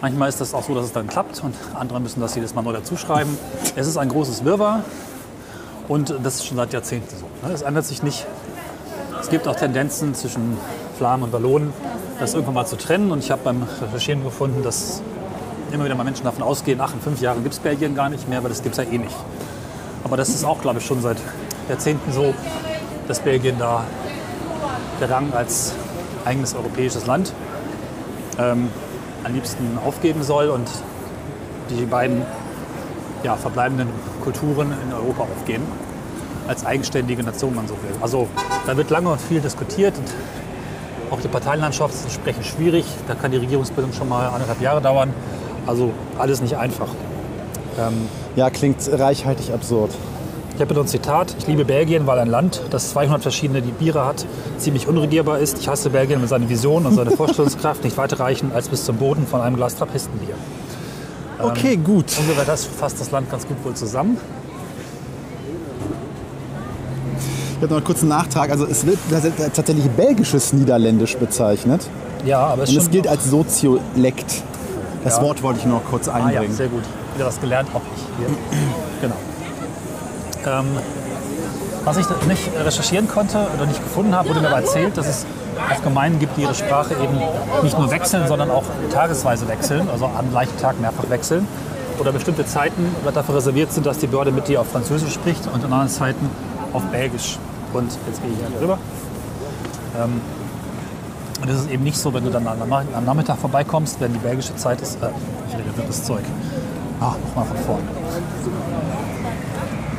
[0.00, 2.62] Manchmal ist das auch so, dass es dann klappt und andere müssen das jedes Mal
[2.62, 3.38] neu dazuschreiben.
[3.76, 4.82] Es ist ein großes Wirrwarr
[5.88, 7.26] und das ist schon seit Jahrzehnten so.
[7.46, 7.54] ne?
[7.54, 8.26] Es ändert sich nicht.
[9.20, 10.58] Es gibt auch Tendenzen zwischen
[10.98, 11.72] Flamen und Wallonen,
[12.20, 13.10] das irgendwann mal zu trennen.
[13.10, 15.00] Und ich habe beim Recherchieren gefunden, dass
[15.72, 18.28] immer wieder mal Menschen davon ausgehen, ach, in fünf Jahren gibt es Belgien gar nicht
[18.28, 19.16] mehr, weil das gibt es ja eh nicht.
[20.04, 21.16] Aber das ist auch, glaube ich, schon seit
[21.68, 22.34] Jahrzehnten so,
[23.08, 23.84] dass Belgien da
[25.00, 25.72] der Rang als
[26.24, 27.32] eigenes europäisches Land
[28.38, 28.68] ähm,
[29.24, 30.68] am liebsten aufgeben soll und
[31.70, 32.22] die beiden
[33.22, 33.88] ja, verbleibenden
[34.22, 35.62] Kulturen in Europa aufgehen
[36.46, 37.96] als eigenständige Nation, wenn man so will.
[38.02, 38.28] Also
[38.66, 40.10] da wird lange und viel diskutiert und
[41.10, 42.84] auch die Parteienlandschaft ist entsprechend schwierig.
[43.08, 45.12] Da kann die Regierungsbildung schon mal anderthalb Jahre dauern.
[45.66, 46.88] Also alles nicht einfach.
[47.78, 49.92] Ähm, Ja, klingt reichhaltig absurd.
[50.56, 51.34] Ich habe ein Zitat.
[51.38, 54.24] Ich liebe Belgien, weil ein Land, das 200 verschiedene Biere hat,
[54.58, 55.58] ziemlich unregierbar ist.
[55.58, 58.96] Ich hasse Belgien, wenn seine Vision und seine Vorstellungskraft nicht weiter reichen als bis zum
[58.96, 60.34] Boden von einem Glas Trappistenbier.
[61.40, 62.06] Okay, gut.
[62.18, 64.16] Ungefähr das fasst das Land ganz gut wohl zusammen.
[67.50, 68.50] Ich habe noch einen kurzen Nachtrag.
[68.50, 68.98] Also es wird
[69.54, 71.88] tatsächlich belgisches Niederländisch bezeichnet.
[72.24, 74.42] Ja, aber es, Und es gilt als Soziolekt.
[75.02, 75.22] Das Ja.
[75.22, 76.54] Wort wollte ich nur noch kurz Ah ja, einbringen.
[76.54, 76.82] sehr gut.
[77.16, 78.28] Wieder was gelernt, auch ich hier.
[79.02, 79.16] Genau.
[80.46, 80.66] Ähm,
[81.84, 85.26] was ich nicht recherchieren konnte oder nicht gefunden habe, wurde mir aber erzählt, dass es
[85.72, 87.18] auch Gemeinden gibt, die ihre Sprache eben
[87.62, 91.46] nicht nur wechseln, sondern auch tagesweise wechseln, also am gleichen Tag mehrfach wechseln.
[92.00, 95.58] Oder bestimmte Zeiten dafür reserviert sind, dass die Behörde mit dir auf Französisch spricht und
[95.62, 96.28] in anderen Zeiten
[96.72, 97.38] auf Belgisch.
[97.72, 98.78] Und jetzt gehe ich hier rüber.
[100.02, 100.20] Ähm,
[101.42, 104.12] und es ist eben nicht so, wenn du dann am Nach- am Nachmittag vorbeikommst, wenn
[104.12, 105.08] die belgische Zeit ist, äh,
[105.48, 106.24] ich rede wirres Zeug.
[107.00, 107.82] Ah, nochmal von vorne.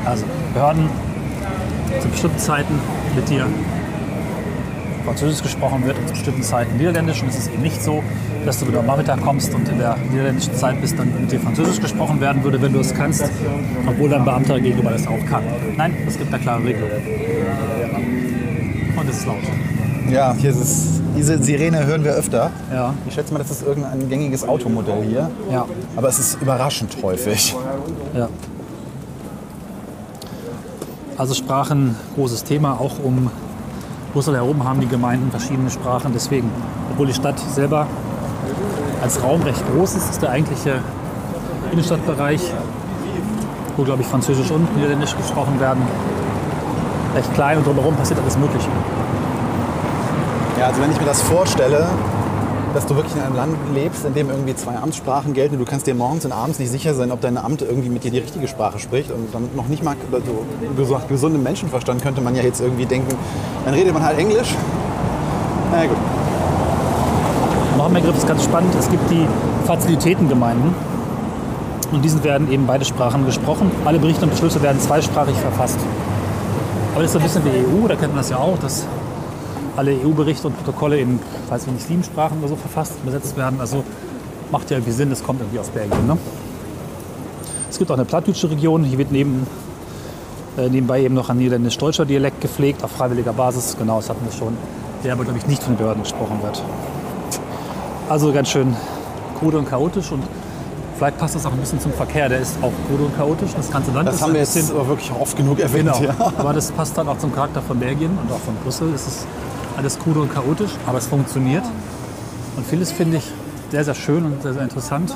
[0.06, 0.90] Also, Behörden
[2.02, 2.74] zu bestimmten Zeiten
[3.16, 3.46] mit dir
[5.06, 7.22] Französisch gesprochen wird und zu bestimmten Zeiten Niederländisch.
[7.22, 8.04] Und es ist eben nicht so,
[8.46, 11.32] dass du, wenn du am Nachmittag kommst und in der niederländischen Zeit bist, dann mit
[11.32, 13.24] dir Französisch gesprochen werden würde, wenn du es kannst,
[13.86, 15.44] obwohl dein Beamter gegenüber das auch kann.
[15.78, 16.92] Nein, es gibt da klare Regelungen.
[18.98, 19.38] Und es ist laut.
[20.10, 22.52] Ja, hier ist es, diese Sirene hören wir öfter.
[22.72, 25.30] Ja, Ich schätze mal, das ist irgendein gängiges Automodell hier.
[25.52, 25.66] ja,
[25.96, 27.56] Aber es ist überraschend häufig.
[28.16, 28.28] ja.
[31.18, 33.30] Also Sprachen, großes Thema, auch um
[34.14, 36.12] Brüssel herum haben die Gemeinden verschiedene Sprachen.
[36.14, 36.52] Deswegen,
[36.92, 37.88] obwohl die Stadt selber
[39.02, 40.80] als Raum recht groß ist, ist der eigentliche
[41.72, 42.42] Innenstadtbereich,
[43.78, 45.84] wo glaube ich Französisch und Niederländisch gesprochen werden,
[47.16, 48.68] recht klein und drumherum passiert alles Mögliche.
[50.60, 51.88] Ja, also wenn ich mir das vorstelle,
[52.76, 55.58] dass du wirklich in einem Land lebst, in dem irgendwie zwei Amtssprachen gelten.
[55.58, 58.12] Du kannst dir morgens und abends nicht sicher sein, ob dein Amt irgendwie mit dir
[58.12, 59.12] die richtige Sprache spricht.
[59.12, 63.16] Und dann noch nicht mal so gesagt, gesundem Menschenverstand könnte man ja jetzt irgendwie denken,
[63.64, 64.54] dann redet man halt Englisch.
[65.72, 65.98] Na ja, gut.
[67.78, 68.76] Noch ein Begriff ist ganz spannend.
[68.78, 69.26] Es gibt die
[69.66, 70.74] Fazilitätengemeinden.
[71.94, 73.72] Und diesen werden eben beide Sprachen gesprochen.
[73.86, 75.80] Alle Berichte und Beschlüsse werden zweisprachig verfasst.
[76.94, 78.86] Aber das ist so ein bisschen wie EU, da kennt man das ja auch, dass
[79.76, 83.60] alle EU-Berichte und Protokolle in, weiß ich nicht, sieben Sprachen oder so verfasst, übersetzt werden.
[83.60, 83.84] Also
[84.52, 86.08] macht ja irgendwie Sinn, das kommt irgendwie aus Belgien.
[86.08, 86.18] Ne?
[87.70, 89.46] Es gibt auch eine plattdeutsche Region, hier wird neben,
[90.58, 93.76] äh, nebenbei eben noch ein niederländisch-deutscher Dialekt gepflegt, auf freiwilliger Basis.
[93.78, 94.56] Genau, das hatten wir schon.
[95.04, 96.62] Der aber, glaube ich, nicht von den Behörden gesprochen wird.
[98.10, 98.76] Also ganz schön
[99.40, 100.24] krude und chaotisch und
[100.98, 102.30] vielleicht passt das auch ein bisschen zum Verkehr.
[102.30, 103.50] Der ist auch krude und chaotisch.
[103.58, 105.92] Das ganze Land Das ist haben wir jetzt aber wirklich oft genug erwähnt.
[105.92, 106.32] Genau, Ja.
[106.38, 108.94] aber das passt dann auch zum Charakter von Belgien und auch von Brüssel.
[108.94, 109.28] Es ist
[109.78, 111.64] alles krude und chaotisch, aber es funktioniert.
[112.56, 113.24] Und vieles finde ich
[113.72, 115.16] sehr, sehr schön und sehr, sehr interessant.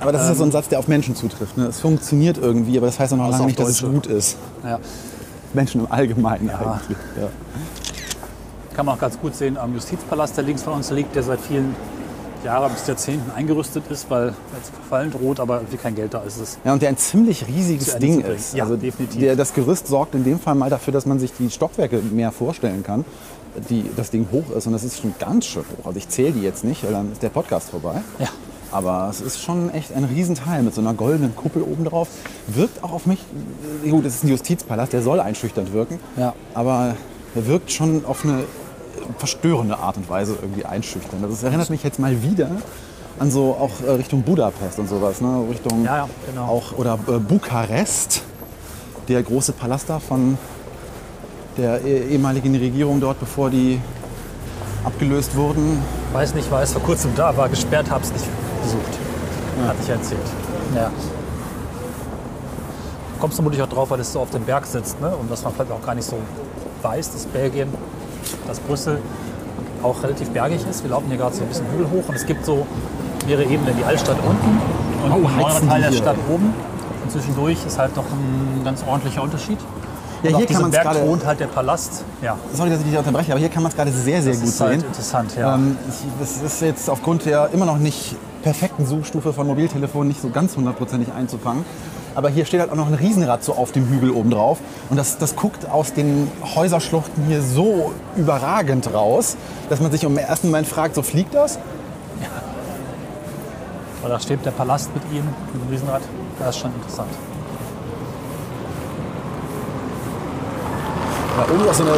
[0.00, 1.56] Aber das ist ja so ein Satz, der auf Menschen zutrifft.
[1.56, 1.64] Ne?
[1.64, 4.36] Es funktioniert irgendwie, aber das heißt ja noch lange nicht, dass es gut ist.
[4.62, 4.78] Ja,
[5.54, 6.98] Menschen im Allgemeinen eigentlich.
[7.18, 7.28] Ja.
[8.74, 11.40] kann man auch ganz gut sehen am Justizpalast, der links von uns liegt, der seit
[11.40, 11.74] vielen
[12.44, 16.38] Jahren bis Jahrzehnten eingerüstet ist, weil zu verfallen droht, aber wie kein Geld da ist.
[16.38, 18.54] Es Ja, und der ein ziemlich riesiges Ding ist.
[18.54, 19.20] Ja, also definitiv.
[19.20, 22.32] Der, das Gerüst sorgt in dem Fall mal dafür, dass man sich die Stockwerke mehr
[22.32, 23.04] vorstellen kann,
[23.70, 24.66] die das Ding hoch ist.
[24.66, 25.86] Und das ist schon ganz schön hoch.
[25.86, 28.02] Also ich zähle die jetzt nicht, weil dann ist der Podcast vorbei.
[28.18, 28.28] Ja.
[28.70, 32.08] Aber es ist schon echt ein Riesenteil mit so einer goldenen Kuppel oben drauf.
[32.48, 33.20] Wirkt auch auf mich,
[33.88, 36.00] gut, es ist ein Justizpalast, der soll einschüchternd wirken.
[36.16, 36.34] Ja.
[36.54, 36.96] Aber
[37.36, 38.44] er wirkt schon auf eine
[39.18, 41.22] verstörende Art und Weise irgendwie einschüchternd.
[41.22, 42.50] Also es erinnert mich jetzt mal wieder
[43.18, 45.44] an so auch äh, Richtung Budapest und sowas, ne?
[45.50, 46.46] Richtung Ja, ja, genau.
[46.46, 48.22] auch oder äh, Bukarest,
[49.08, 50.36] der große Palast da von
[51.56, 53.80] der eh- ehemaligen Regierung dort, bevor die
[54.84, 55.80] abgelöst wurden.
[56.12, 58.24] weiß nicht, war es vor kurzem da, war gesperrt, hab's nicht
[58.62, 58.98] besucht.
[59.66, 60.20] Hatte ich ja erzählt.
[60.74, 60.90] Ja.
[63.14, 65.14] Du kommst vermutlich auch drauf, weil es so auf dem Berg sitzt ne?
[65.16, 66.16] und dass man vielleicht auch gar nicht so
[66.82, 67.68] weiß, dass Belgien,
[68.46, 69.00] dass Brüssel
[69.82, 70.82] auch relativ bergig ist.
[70.82, 72.66] Wir laufen hier gerade so ein bisschen Hügel hoch und es gibt so
[73.26, 73.76] mehrere Ebenen.
[73.76, 74.58] Die Altstadt unten
[75.04, 75.92] und Oh, ein neuerer Teil der.
[75.92, 76.54] Stadt oben.
[77.02, 79.58] Und zwischendurch ist halt doch ein ganz ordentlicher Unterschied.
[80.22, 82.02] Ja, und hier kann man's Berg gerade- thront halt der Palast.
[82.22, 84.40] Ja, Sorry, dass ich dich unterbreche, aber hier kann man es gerade sehr, sehr das
[84.40, 84.86] gut ist halt sehen.
[84.88, 85.36] interessant.
[85.36, 85.54] Ja.
[85.54, 85.76] Ähm,
[86.18, 90.56] das ist jetzt aufgrund der immer noch nicht perfekten Suchstufe von Mobiltelefonen nicht so ganz
[90.56, 91.64] hundertprozentig einzufangen.
[92.14, 94.58] Aber hier steht halt auch noch ein Riesenrad so auf dem Hügel oben drauf.
[94.88, 99.36] Und das, das guckt aus den Häuserschluchten hier so überragend raus,
[99.68, 101.58] dass man sich im ersten Moment fragt, so fliegt das?
[104.02, 106.02] Aber da steht der Palast mit ihm, mit dem Riesenrad.
[106.38, 107.08] Das ist schon interessant.
[111.36, 111.92] Da oben ist so eine,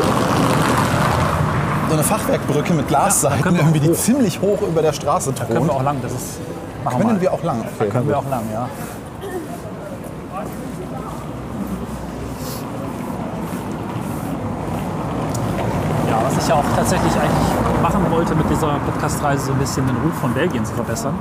[1.88, 5.58] so eine Fachwerkbrücke mit Glasseiten, wir irgendwie, die ziemlich hoch über der Straße Da können
[5.58, 5.70] thront.
[5.70, 5.96] wir auch lang.
[6.00, 6.38] Das ist,
[6.84, 7.62] machen Können wir auch lang.
[7.62, 8.68] Da Okay, können wir auch lang, ja.
[16.26, 19.96] Was ich ja auch tatsächlich eigentlich machen wollte mit dieser Podcast-Reise, so ein bisschen den
[19.96, 21.14] Ruf von Belgien zu verbessern.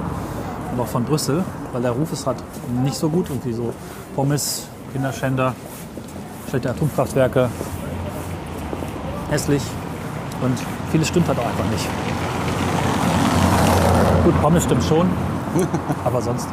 [0.71, 2.37] Und auch von Brüssel, weil der Ruf ist halt
[2.83, 3.29] nicht so gut.
[3.29, 3.71] Irgendwie so
[4.15, 5.53] Pommes, Kinderschänder,
[6.49, 7.49] schlechte Atomkraftwerke,
[9.29, 9.61] hässlich.
[10.41, 10.57] Und
[10.91, 11.87] vieles stimmt halt auch einfach nicht.
[14.23, 15.07] Gut, Pommes stimmt schon,
[16.03, 16.47] aber sonst.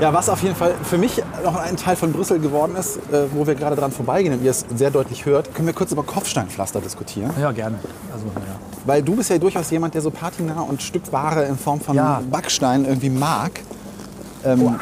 [0.00, 3.26] Ja, was auf jeden Fall für mich noch ein Teil von Brüssel geworden ist, äh,
[3.32, 6.02] wo wir gerade dran vorbeigehen und ihr es sehr deutlich hört, können wir kurz über
[6.02, 7.30] Kopfsteinpflaster diskutieren.
[7.40, 7.78] Ja, gerne.
[8.12, 8.58] Also, naja.
[8.84, 12.20] Weil du bist ja durchaus jemand, der so patinah und Stückware in Form von Ja.
[12.30, 13.60] Backstein irgendwie mag.
[14.44, 14.76] Ähm,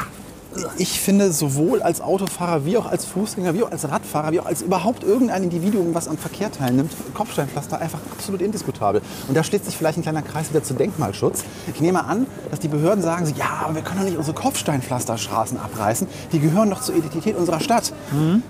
[0.77, 4.45] ich finde, sowohl als Autofahrer, wie auch als Fußgänger, wie auch als Radfahrer, wie auch
[4.45, 9.01] als überhaupt irgendein Individuum, was am Verkehr teilnimmt, Kopfsteinpflaster einfach absolut indiskutabel.
[9.27, 11.43] Und da schließt sich vielleicht ein kleiner Kreis wieder zu Denkmalschutz.
[11.73, 15.59] Ich nehme an, dass die Behörden sagen, ja, aber wir können doch nicht unsere Kopfsteinpflasterstraßen
[15.59, 16.07] abreißen.
[16.31, 17.93] Die gehören doch zur Identität unserer Stadt.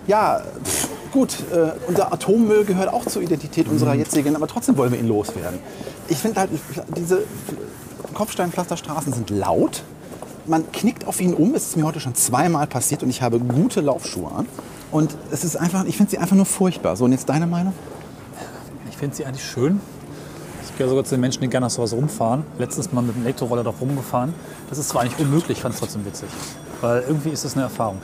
[0.08, 4.92] Ja, pff, gut, äh, unser Atommüll gehört auch zur Identität unserer jetzigen, aber trotzdem wollen
[4.92, 5.60] wir ihn loswerden.
[6.08, 6.50] Ich finde halt,
[6.96, 7.24] diese
[8.14, 9.84] Kopfsteinpflasterstraßen sind laut.
[10.48, 11.56] Man knickt auf ihn um.
[11.56, 14.48] Es ist mir heute schon zweimal passiert und ich habe gute Laufschuhe an.
[14.92, 16.96] Und es ist einfach, ich finde sie einfach nur furchtbar.
[16.96, 17.74] So, und jetzt deine Meinung?
[18.90, 19.80] Ich finde sie eigentlich schön.
[20.64, 22.44] Ich gehöre sogar zu den Menschen, die gerne auf sowas rumfahren.
[22.60, 24.34] Letztens mal mit dem Elektroroller drauf rumgefahren.
[24.70, 26.30] Das ist zwar eigentlich unmöglich, fand es trotzdem witzig.
[26.82, 27.98] Weil irgendwie ist es eine Erfahrung.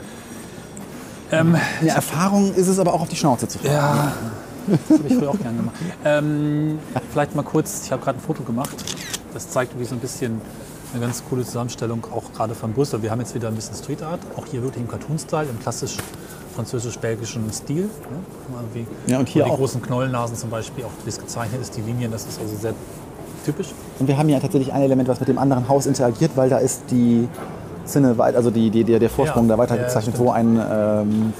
[1.30, 3.72] Ähm, Eine Erfahrung ist es aber auch auf die Schnauze zu fahren.
[3.72, 4.12] ja,
[4.88, 5.76] das habe ich früher auch gerne gemacht.
[6.04, 6.78] Ähm,
[7.10, 8.76] vielleicht mal kurz, ich habe gerade ein Foto gemacht.
[9.32, 10.42] Das zeigt wie so ein bisschen
[10.92, 13.02] eine ganz coole Zusammenstellung, auch gerade von Brüssel.
[13.02, 15.96] Wir haben jetzt wieder ein bisschen Street Art, auch hier wirklich im Cartoon-Style, im klassisch
[16.54, 17.84] französisch-belgischen Stil.
[17.84, 18.86] Ne?
[19.06, 19.56] Ja, und hier wo die auch.
[19.56, 22.74] großen Knollennasen zum Beispiel, auch wie es gezeichnet ist, die Linien, das ist also sehr
[23.44, 23.68] typisch.
[23.98, 26.58] Und wir haben ja tatsächlich ein Element, was mit dem anderen Haus interagiert, weil da
[26.58, 27.26] ist die
[27.84, 31.32] Zinne, also die, die, der, der Vorsprung Ja, da weitergezeichnet, wo ein ähm,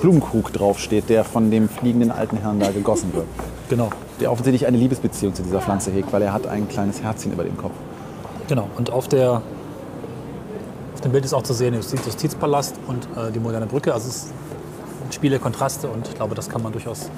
[0.00, 3.26] Blumenkrug draufsteht, der von dem fliegenden alten Herrn da gegossen wird.
[3.68, 3.90] Genau.
[4.20, 7.42] Der offensichtlich eine Liebesbeziehung zu dieser Pflanze hegt, weil er hat ein kleines Herzchen über
[7.42, 7.72] dem Kopf.
[8.48, 8.68] Genau.
[8.76, 9.42] Und auf, der,
[10.94, 13.92] auf dem Bild ist auch zu sehen der Justiz Justizpalast und äh, die moderne Brücke.
[13.92, 17.10] Also es sind Spiel der Kontraste und ich glaube, das kann man durchaus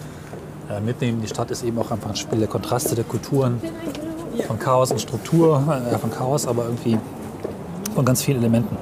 [0.70, 1.20] äh, mitnehmen.
[1.22, 3.60] Die Stadt ist eben auch einfach ein Spiel der Kontraste, der Kulturen,
[4.46, 5.62] von Chaos und Struktur,
[5.92, 6.98] äh, von Chaos, aber irgendwie
[7.94, 8.76] von ganz vielen Elementen.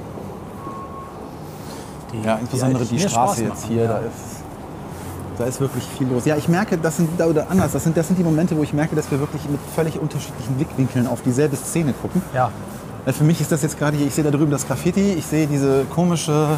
[2.13, 3.87] Die, Ja, insbesondere die, mehr Straße jetzt hier, Ja.
[3.87, 4.36] da ist,
[5.37, 6.25] da ist wirklich viel los.
[6.25, 8.73] Ja, ich merke, das sind, oder anders, das sind, das sind die Momente, wo ich
[8.73, 12.21] merke, dass wir wirklich mit völlig unterschiedlichen Blickwinkeln auf dieselbe Szene gucken.
[12.33, 12.51] Ja,
[13.05, 15.25] Weil Für mich ist das jetzt gerade hier, ich sehe da drüben das Graffiti, ich
[15.25, 16.57] sehe diese komische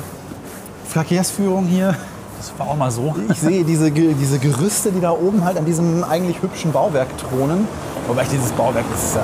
[0.87, 1.95] Verkehrsführung hier.
[2.37, 3.13] das war auch mal so.
[3.29, 7.67] Ich sehe diese, diese Gerüste, die da oben halt an diesem eigentlich hübschen Bauwerk thronen.
[8.07, 9.19] Wobei ich dieses Bauwerk ist, äh,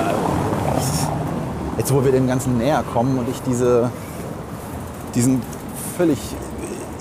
[1.78, 3.90] jetzt wo wir dem Ganzen näher kommen und ich diese,
[5.16, 5.42] diesen
[5.98, 6.20] völlig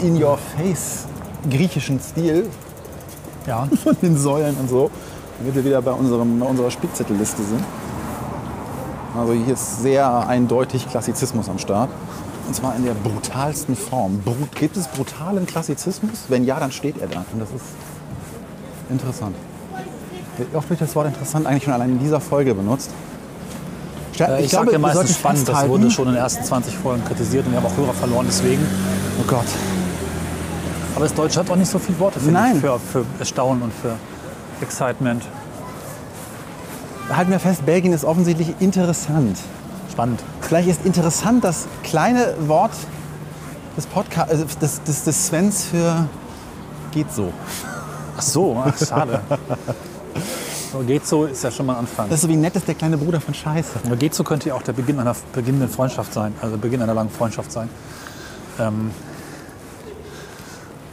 [0.00, 1.07] in your face
[1.51, 2.49] griechischen Stil
[3.47, 4.90] Ja, von den Säulen und so,
[5.38, 7.62] damit wir wieder bei, unserem, bei unserer Spickzettelliste sind.
[9.18, 11.88] Also hier ist sehr eindeutig Klassizismus am Start.
[12.47, 14.18] Und zwar in der brutalsten Form.
[14.18, 16.24] Brut, gibt es brutalen Klassizismus?
[16.28, 17.24] Wenn ja, dann steht er da.
[17.32, 17.64] Und das ist
[18.90, 19.34] interessant.
[20.53, 22.90] Oft wird das Wort interessant eigentlich schon allein in dieser Folge benutzt?
[24.14, 26.76] Sta- äh, ich, sage ja meistens spannend, das festhalten- wurde schon in den ersten 20
[26.76, 28.62] Folgen kritisiert und wir haben auch Hörer verloren deswegen.
[29.20, 29.47] Oh Gott.
[30.95, 32.57] Aber das Deutsche hat auch nicht so viele Worte Nein.
[32.57, 33.97] Ich, für, für Erstaunen und für
[34.61, 35.24] Excitement.
[37.11, 39.38] Halten wir fest, Belgien ist offensichtlich interessant.
[39.90, 40.22] Spannend.
[40.40, 42.72] Vielleicht ist interessant das kleine Wort
[43.76, 46.09] des, Podca äh, des, des, des Svens für
[46.92, 47.32] geht so.
[48.16, 49.20] Ach so, ach, schade.
[50.88, 52.09] Geht so ist ja schon mal ein Anfang.
[52.09, 53.78] Das ist so wie nett ist der kleine Bruder von Scheiße.
[53.86, 56.95] Aber geht so könnte ja auch der Beginn einer beginnenden Freundschaft sein, also Beginn einer
[56.95, 57.68] langen Freundschaft sein.
[58.59, 58.90] Ähm,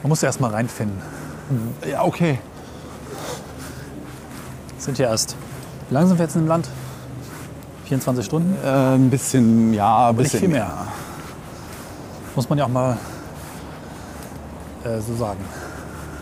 [0.02, 0.98] man muss ja erst mal reinfinden.
[1.90, 2.40] Ja, okay.
[4.78, 5.36] Sind ja erst.
[5.90, 6.70] Wie lange sind wir jetzt in dem Land?
[7.86, 8.56] 24 Stunden?
[8.64, 10.72] Äh, ein bisschen, ja, ein Nicht bisschen viel mehr.
[12.36, 12.98] Muss man ja auch mal
[14.84, 15.40] äh, so sagen.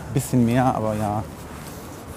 [0.08, 1.22] Ein bisschen mehr, aber ja.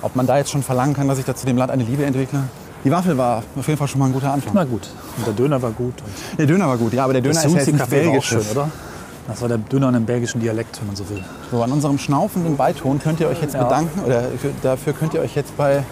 [0.01, 2.03] Ob man da jetzt schon verlangen kann, dass ich da zu dem Land eine Liebe
[2.03, 2.43] entwickle?
[2.84, 4.51] Die Waffel war auf jeden Fall schon mal ein guter Anfang.
[4.53, 4.89] Na gut.
[5.18, 5.93] Und der Döner war gut.
[6.38, 8.26] Der Döner war gut, ja, aber der Döner ist ja jetzt nicht belgisch.
[8.26, 8.70] schön, oder?
[9.28, 11.24] Das war der Döner in einem belgischen Dialekt, wenn man so will.
[11.49, 13.63] So, an unserem schnaufenden Beiton könnt ihr euch jetzt Ja.
[13.63, 15.84] bedanken, oder für, dafür könnt ihr euch jetzt bei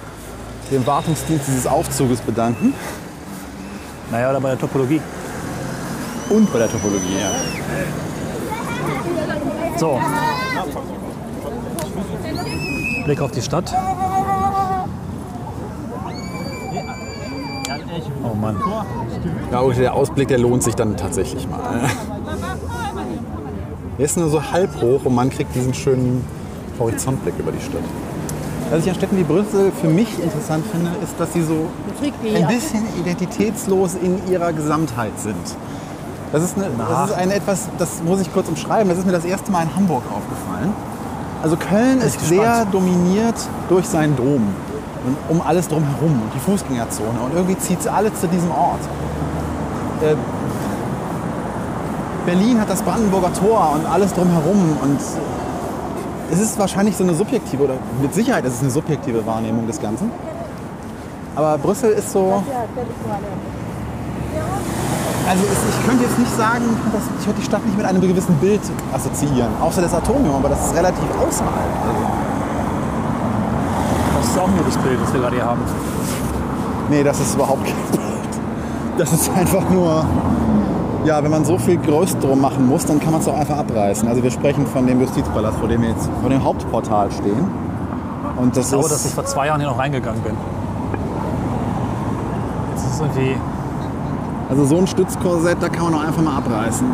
[0.70, 2.74] dem Wartungsdienst dieses Aufzuges bedanken.
[4.12, 5.02] Naja, oder bei der Topologie.
[6.30, 7.30] Und bei der Topologie, ja.
[9.78, 10.00] So.
[13.06, 13.74] Blick auf die Stadt.
[18.24, 18.58] Oh Mann.
[19.52, 21.82] Ja, der Ausblick, der lohnt sich dann tatsächlich mal.
[24.02, 26.26] Der ist nur so halb hoch und man kriegt diesen schönen
[26.80, 27.84] Horizontblick über die Stadt.
[28.72, 31.68] Was ich an Städten wie Brüssel für mich interessant finde, ist, dass sie so
[32.02, 35.36] ein bisschen identitätslos in ihrer Gesamtheit sind.
[36.32, 39.12] Das ist, eine, das ist eine etwas, das muss ich kurz umschreiben, das ist mir
[39.12, 40.74] das erste Mal in Hamburg aufgefallen.
[41.44, 43.36] Also Köln ist sehr dominiert
[43.70, 44.48] durch seinen Dom
[45.06, 47.20] und um alles drumherum und die Fußgängerzone.
[47.24, 48.82] Und irgendwie zieht es alle zu diesem Ort.
[50.02, 50.16] Äh,
[52.26, 54.78] Berlin hat das Brandenburger Tor und alles drumherum.
[54.82, 55.00] Und
[56.32, 59.82] es ist wahrscheinlich so eine subjektive, oder mit Sicherheit ist es eine subjektive Wahrnehmung des
[59.82, 60.12] Ganzen.
[61.36, 62.44] Aber Brüssel ist so.
[65.28, 68.02] Also es, ich könnte jetzt nicht sagen, ich das, könnte die Stadt nicht mit einem
[68.02, 68.62] gewissen Bild
[68.94, 69.50] assoziieren.
[69.62, 71.56] Außer das Atomium, aber das ist relativ außerhalb.
[71.88, 72.02] Also,
[74.18, 75.62] Das ist auch ein gutes Bild, was wir gerade hier haben.
[76.90, 78.02] nee, das ist überhaupt kein Bild.
[78.98, 80.06] Das ist einfach nur.
[81.04, 83.58] Ja, wenn man so viel Größe drum machen muss, dann kann man es auch einfach
[83.58, 84.08] abreißen.
[84.08, 87.48] Also wir sprechen von dem Justizpalast, vor dem wir jetzt vor dem Hauptportal stehen.
[88.38, 90.34] Und das Ich glaube, ist, dass ich vor zwei Jahren hier noch reingegangen bin.
[92.76, 93.36] Jetzt ist es irgendwie.
[94.50, 96.88] also so ein Stützkorsett, da kann man auch einfach mal abreißen.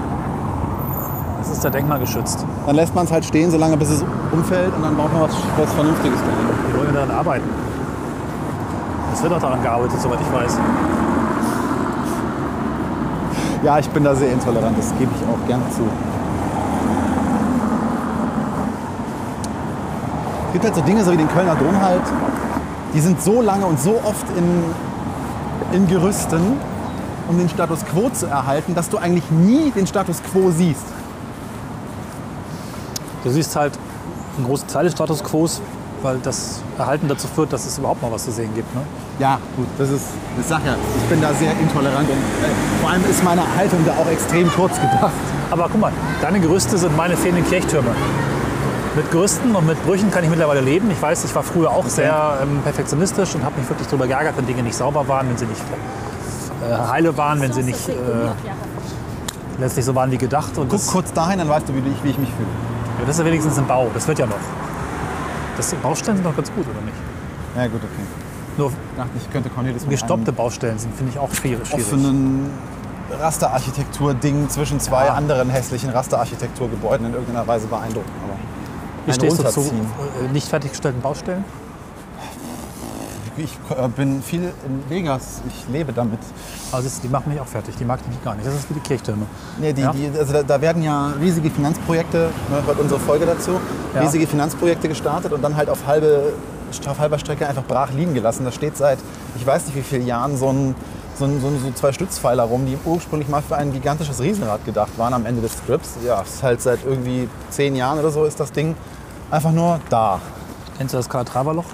[1.40, 2.46] Das ist der Denkmal geschützt.
[2.66, 5.36] Dann lässt man es halt stehen, solange bis es umfällt und dann baut man was,
[5.58, 6.72] was Vernünftiges dahin.
[6.74, 7.50] Wir wollen daran arbeiten.
[9.14, 10.58] Es wird auch daran gearbeitet, soweit ich weiß.
[13.64, 15.82] Ja, ich bin da sehr intolerant, das gebe ich auch gerne zu.
[20.48, 22.04] Es gibt halt so Dinge, so wie den Kölner Dom halt,
[22.94, 24.64] die sind so lange und so oft in,
[25.76, 26.42] in Gerüsten,
[27.28, 30.86] um den Status Quo zu erhalten, dass du eigentlich nie den Status Quo siehst.
[33.24, 33.74] Du siehst halt
[34.38, 35.62] einen großen Teil des Status Quos
[36.02, 38.74] weil das Erhalten dazu führt, dass es überhaupt mal was zu sehen gibt.
[38.76, 38.82] Ne?
[39.20, 40.06] Ja, gut, das ist,
[40.48, 43.94] sag ja, ich bin da sehr intolerant und äh, vor allem ist meine Haltung da
[43.94, 45.12] auch extrem kurz gedacht.
[45.50, 45.92] Aber guck mal,
[46.22, 47.90] deine Gerüste sind meine fehlenden Kirchtürme.
[48.96, 50.90] Mit Gerüsten und mit Brüchen kann ich mittlerweile leben.
[50.90, 54.36] Ich weiß, ich war früher auch sehr ähm, perfektionistisch und habe mich wirklich darüber geärgert,
[54.38, 55.62] wenn Dinge nicht sauber waren, wenn sie nicht
[56.68, 57.94] äh, heile waren, wenn sie nicht äh,
[59.60, 60.58] letztlich so waren wie gedacht.
[60.58, 62.50] Und Guck kurz dahin, dann weißt du, wie ich, wie ich mich fühle.
[63.00, 63.88] ja, das ist ja wenigstens ein Bau.
[63.94, 64.36] Das wird ja noch.
[65.58, 66.96] Das, Baustellen sind doch ganz gut, oder nicht?
[67.56, 68.04] Ja gut, okay.
[68.58, 71.68] Nur Ich dachte, ich könnte Cornelis mit gestoppte Baustellen sind, finde ich auch schwierig.
[71.68, 71.86] schwierig.
[71.86, 72.50] offenen
[73.20, 75.14] Rasterarchitektur-Ding zwischen zwei Ja.
[75.14, 78.10] anderen hässlichen Rasterarchitekturgebäuden in irgendeiner Weise beeindrucken.
[78.24, 78.34] Aber
[79.06, 79.88] Wie ein stehst du zu Runterziehen.
[80.30, 81.44] äh, nicht fertiggestellten Baustellen?
[83.38, 86.20] Ich äh, bin viel in Vegas, ich lebe damit.
[86.72, 87.76] Also die machen mich auch fertig.
[87.80, 88.48] Die mag ich gar nicht.
[88.48, 89.26] Das ist wie die Kirchtürme.
[89.60, 89.92] Nee, die, Ja?
[89.92, 93.52] die, also da, da werden ja riesige Finanzprojekte, ne, hört unsere Folge dazu,
[93.94, 94.02] Ja.
[94.02, 96.34] riesige Finanzprojekte gestartet und dann halt auf, halbe,
[96.88, 98.44] auf halber Strecke einfach brach liegen gelassen.
[98.44, 98.98] Da steht seit,
[99.36, 100.74] ich weiß nicht wie vielen Jahren, so, ein,
[101.20, 104.98] so, ein, so, so zwei Stützpfeiler rum, die ursprünglich mal für ein gigantisches Riesenrad gedacht
[104.98, 105.92] waren am Ende des Strips.
[106.04, 108.76] Ja, ist halt seit irgendwie zehn Jahren oder so ist das Ding
[109.30, 110.20] einfach nur da.
[110.78, 111.66] Kennst du das Calatrava-Loch?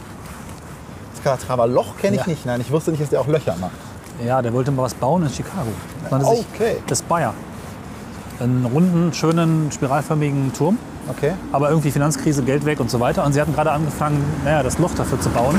[1.23, 2.27] Das Calatrava Loch kenne ich Ja.
[2.27, 2.45] nicht.
[2.45, 3.71] Nein, ich wusste nicht, dass der auch Löcher macht.
[4.25, 5.69] Ja, der wollte mal was bauen in Chicago.
[6.09, 6.77] Das Okay.
[6.87, 7.33] Das Bayer.
[8.39, 10.77] Einen runden, schönen, spiralförmigen Turm.
[11.09, 11.33] Okay.
[11.51, 13.23] Aber irgendwie Finanzkrise, Geld weg und so weiter.
[13.25, 15.55] Und sie hatten gerade angefangen, naja, das Loch dafür zu bauen.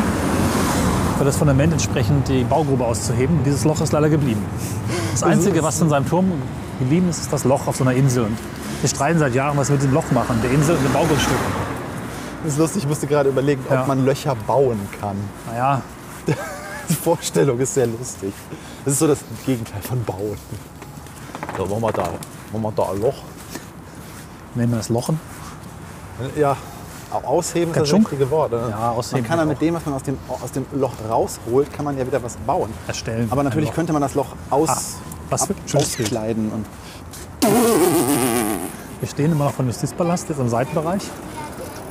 [1.18, 3.38] Für das Fundament entsprechend die Baugrube auszuheben.
[3.38, 4.44] Und dieses Loch ist leider geblieben.
[5.12, 6.30] Das Einzige, was von seinem Turm
[6.78, 8.24] geblieben ist, ist das Loch auf so einer Insel.
[8.24, 8.36] Und
[8.80, 10.40] wir streiten seit Jahren, was wir mit dem Loch machen.
[10.42, 11.36] Der Insel und dem Baugrundstück.
[12.44, 13.84] Das ist lustig, ich musste gerade überlegen, ob Ja.
[13.86, 15.16] man Löcher bauen kann.
[15.50, 15.80] Naja,
[16.88, 18.32] Die Vorstellung ist sehr lustig.
[18.84, 20.36] Das ist so das Gegenteil von bauen.
[21.56, 22.02] So, machen wir da,
[22.52, 23.14] machen wir da ein Loch.
[24.54, 25.18] nehmen wir das Lochen.
[26.36, 26.54] Ja,
[27.10, 28.10] au- ausheben ist das Katschunk?
[28.12, 28.52] richtige Wort.
[28.52, 28.68] oder?
[28.68, 31.72] Ja, ausheben Man kann ja mit dem, was man aus dem, aus dem Loch rausholt,
[31.72, 32.70] kann man ja wieder was bauen.
[32.86, 33.28] Erstellen.
[33.32, 34.78] Aber natürlich könnte man das Loch aus, Ah,
[35.30, 35.58] was Bild.
[35.74, 36.50] auskleiden.
[36.52, 36.66] Und
[39.00, 41.02] Wir stehen immer noch vom Justizpalast, jetzt im Seitenbereich.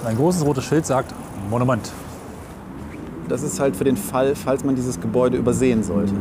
[0.04, 1.14] Und ein großes rotes Schild sagt
[1.50, 1.90] Monument.
[3.30, 6.14] das ist halt für den Fall, falls man dieses Gebäude übersehen sollte.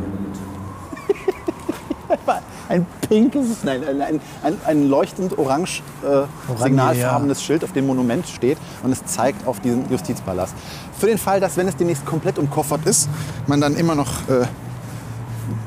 [2.69, 6.21] ein pinkes, nein, ein, ein, ein, leuchtend orange, äh,
[6.63, 10.55] signalfarbenes Schild auf dem Monument steht und es zeigt auf diesen Justizpalast.
[10.97, 13.09] Für den Fall, dass wenn es demnächst komplett umkoffert ist,
[13.47, 14.45] man dann immer noch äh,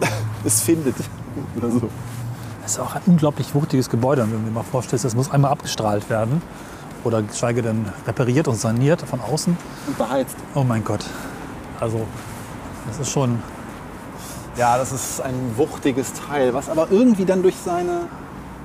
[0.44, 0.96] es findet
[1.58, 1.90] oder so.
[2.62, 4.22] Das ist auch ein unglaublich wuchtiges Gebäude.
[4.22, 6.40] Und wenn du dir mal vorstellst, das muss einmal abgestrahlt werden.
[7.06, 9.56] Oder geschweige denn repariert und saniert von außen.
[9.86, 10.34] Und beheizt.
[10.56, 11.04] Oh mein Gott.
[11.78, 12.00] Also,
[12.88, 13.38] das ist schon.
[14.58, 18.08] Ja, das ist ein wuchtiges Teil, was aber irgendwie dann durch seine,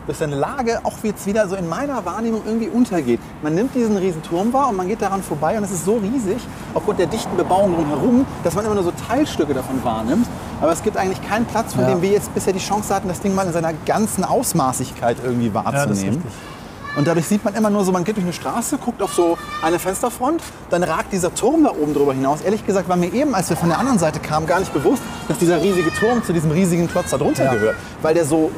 [0.08, 3.20] durch seine Lage auch jetzt wieder so in meiner Wahrnehmung irgendwie untergeht.
[3.44, 5.98] Man nimmt diesen riesen Turm wahr und man geht daran vorbei und es ist so
[5.98, 6.38] riesig,
[6.74, 10.26] aufgrund der dichten Bebauung drumherum, dass man immer nur so Teilstücke davon wahrnimmt.
[10.62, 11.90] Aber es gibt eigentlich keinen Platz, von Ja.
[11.90, 15.52] dem wir jetzt bisher die Chance hatten, das Ding mal in seiner ganzen Ausmaßigkeit irgendwie
[15.54, 16.16] Ja, das ist wahrzunehmen.
[16.24, 16.32] richtig.
[16.98, 19.38] Und dadurch sieht man immer nur so, man geht durch eine Straße, guckt auf so
[19.62, 22.42] eine Fensterfront, dann ragt dieser Turm da oben drüber hinaus.
[22.42, 25.02] Ehrlich gesagt war mir eben, als wir von der anderen Seite kamen, gar nicht bewusst,
[25.30, 27.54] dass dieser riesige Turm zu diesem riesigen Klotz da drunter Ja.
[27.54, 27.76] gehört.
[28.02, 28.52] Weil der so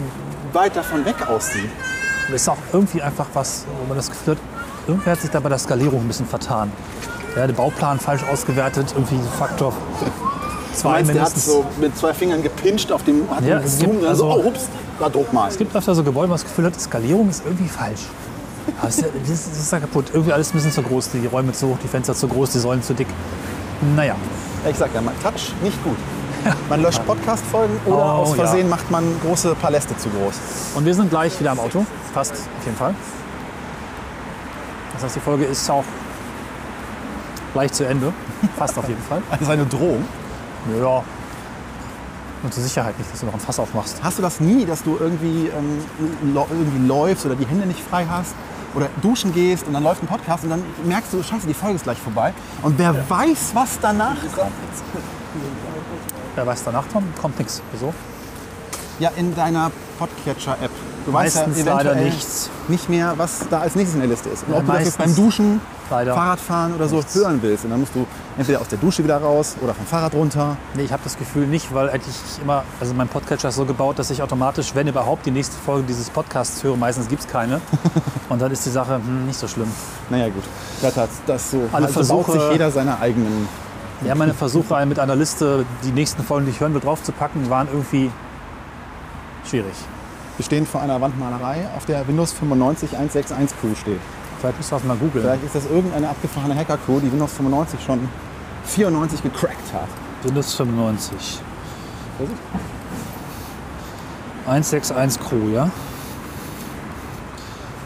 [0.52, 1.70] weit davon weg aussieht.
[2.32, 4.42] Das ist auch irgendwie einfach was, wo man das Gefühl hat,
[4.88, 6.72] irgendwie hat sich da bei der Skalierung ein bisschen vertan.
[7.36, 11.46] Ja, der Bauplan falsch ausgewertet, irgendwie Faktor Du zwei meinst, der hat mindestens.
[11.46, 14.30] so mit zwei Fingern gepinscht auf dem, hat Ja, es gezoomt gibt und dann so,
[14.32, 14.62] also- oh, hups,
[15.04, 15.48] da druck mal.
[15.50, 18.02] Es gibt öfter so Gebäude, wo man das Gefühl hat, die Skalierung ist irgendwie falsch.
[18.68, 20.06] Ja- das ist, das ist ja kaputt.
[20.14, 21.10] Irgendwie alles ein bisschen zu groß.
[21.12, 23.08] Die Räume zu hoch, die Fenster zu groß, die Säulen zu dick.
[23.96, 24.16] Naja,
[24.64, 25.98] Ja, Ich sag ja, man Touch nicht gut.
[26.70, 28.36] Man löscht Podcast-Folgen oder Oh, aus ja.
[28.44, 30.36] Versehen macht man große Paläste zu groß.
[30.76, 31.86] und wir sind gleich wieder am Auto.
[32.14, 32.94] Fast, auf jeden Fall.
[34.94, 35.86] Das heißt, die Folge ist auch
[37.54, 38.12] gleich zu Ende.
[38.58, 39.22] Fast auf jeden Fall.
[39.32, 40.04] Also eine Drohung.
[40.82, 41.02] Ja.
[42.44, 44.04] Und zur Sicherheit nicht, dass du noch ein Fass aufmachst.
[44.04, 45.82] Hast du das nie, dass du irgendwie, ähm,
[46.22, 48.36] irgendwie läufst oder die Hände nicht frei hast
[48.76, 51.76] oder duschen gehst und dann läuft ein Podcast und dann merkst du, scheiße, die Folge
[51.76, 54.52] ist gleich vorbei und wer weiß, was danach kommt.
[56.36, 57.62] Wer weiß danach kommt, kommt nichts.
[57.72, 57.94] Wieso?
[59.00, 60.72] Ja, in deiner Podcatcher-App.
[61.06, 62.50] Du Meistens weißt ja leider nichts.
[62.70, 64.44] nicht mehr, was da als nächstes in der Liste ist.
[64.48, 67.14] Und Ja, ob du das jetzt beim Duschen, leider Fahrradfahren oder so nichts.
[67.16, 67.66] hören willst.
[67.66, 68.06] Und dann musst du
[68.38, 70.56] entweder aus der Dusche wieder raus oder vom Fahrrad runter.
[70.76, 73.66] Nee, ich habe das Gefühl nicht, weil eigentlich ich immer, also mein Podcatcher ist so
[73.66, 76.78] gebaut, dass ich automatisch, wenn überhaupt, die nächste Folge dieses Podcasts höre.
[76.78, 77.60] Meistens gibt es keine.
[78.30, 79.72] Und dann ist die Sache hm, nicht so schlimm.
[80.10, 80.44] Naja gut,
[80.82, 81.68] das, hat- das so.
[81.74, 83.48] Alle also baut Versuche- sich jeder seine eigenen.
[84.06, 87.68] Ja, meine Versuche mit einer Liste, die nächsten Folgen, die ich hören will, draufzupacken, waren
[87.72, 88.10] irgendwie
[89.50, 89.74] schwierig.
[90.44, 94.02] Wir stehen vor einer Wandmalerei, auf der Windows 95 161 Crew steht.
[94.42, 95.24] Vielleicht müssen wir das mal googeln.
[95.24, 98.10] Vielleicht ist das irgendeine abgefahrene Hacker-Crew, die Windows 95 schon
[98.66, 99.88] 94 gecrackt hat.
[100.22, 101.40] Windows 95.
[104.46, 105.72] 161 Crew, ja?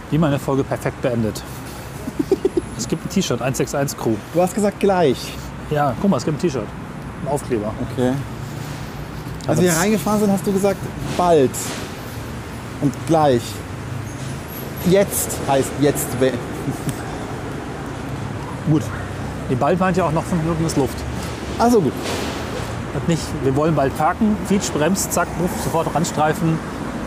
[0.10, 1.44] Wie meine Folge perfekt beendet.
[2.76, 4.16] es gibt ein T-Shirt, 161 Crew.
[4.34, 5.32] Du hast gesagt gleich.
[5.70, 6.66] Ja, guck mal, es gibt ein T-Shirt.
[7.22, 7.72] Ein Aufkleber.
[7.92, 8.14] Okay.
[9.46, 10.80] Als wir hier reingefahren sind, hast du gesagt,
[11.16, 11.52] bald.
[12.82, 13.42] Und gleich.
[14.90, 16.08] Jetzt heißt jetzt.
[18.70, 18.84] Gut.
[19.50, 20.98] Die bald meint ja auch noch 5 Minuten ist Luft.
[21.58, 21.94] Also gut.
[22.94, 26.60] Und nicht, wir wollen bald parken, Featsch, bremst, zack, buff, sofort Randstreifen.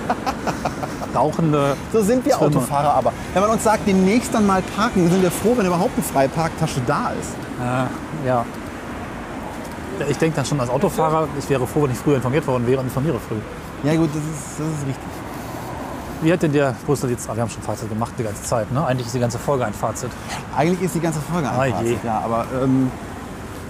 [1.14, 1.76] Rauchende.
[1.92, 2.56] So sind wir Schwimmer.
[2.56, 3.12] Autofahrer aber.
[3.34, 6.28] Wenn man uns sagt, demnächst dann mal parken, sind wir froh, wenn überhaupt eine freie
[6.28, 7.34] Parktasche da ist.
[7.60, 8.44] Äh, ja.
[9.98, 12.66] Ja, Ich denke dann schon als Autofahrer, ich wäre froh, wenn ich früher informiert worden
[12.66, 13.36] wäre und informiere früh.
[13.82, 15.10] Ja gut, das ist, das ist richtig.
[16.22, 18.70] Wie hat denn der Brüssel jetzt, ah, wir haben schon Fazit gemacht die ganze Zeit,
[18.72, 18.84] ne?
[18.84, 20.10] Eigentlich ist die ganze Folge ein Fazit.
[20.56, 21.76] Eigentlich ist die ganze Folge Ah, ein je.
[21.76, 22.90] Fazit, ja, aber ähm,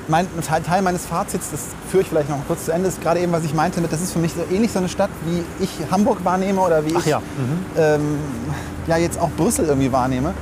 [0.09, 0.27] mein
[0.67, 3.45] Teil, meines Fazits, das führe ich vielleicht noch kurz zu Ende, ist gerade eben, was
[3.45, 6.25] ich meinte, mit, das ist für mich so ähnlich so eine Stadt, wie ich Hamburg
[6.25, 7.23] wahrnehme oder wie Ach ich ja.
[7.79, 8.19] ähm,
[8.89, 10.35] ja jetzt auch Brüssel irgendwie wahrnehme.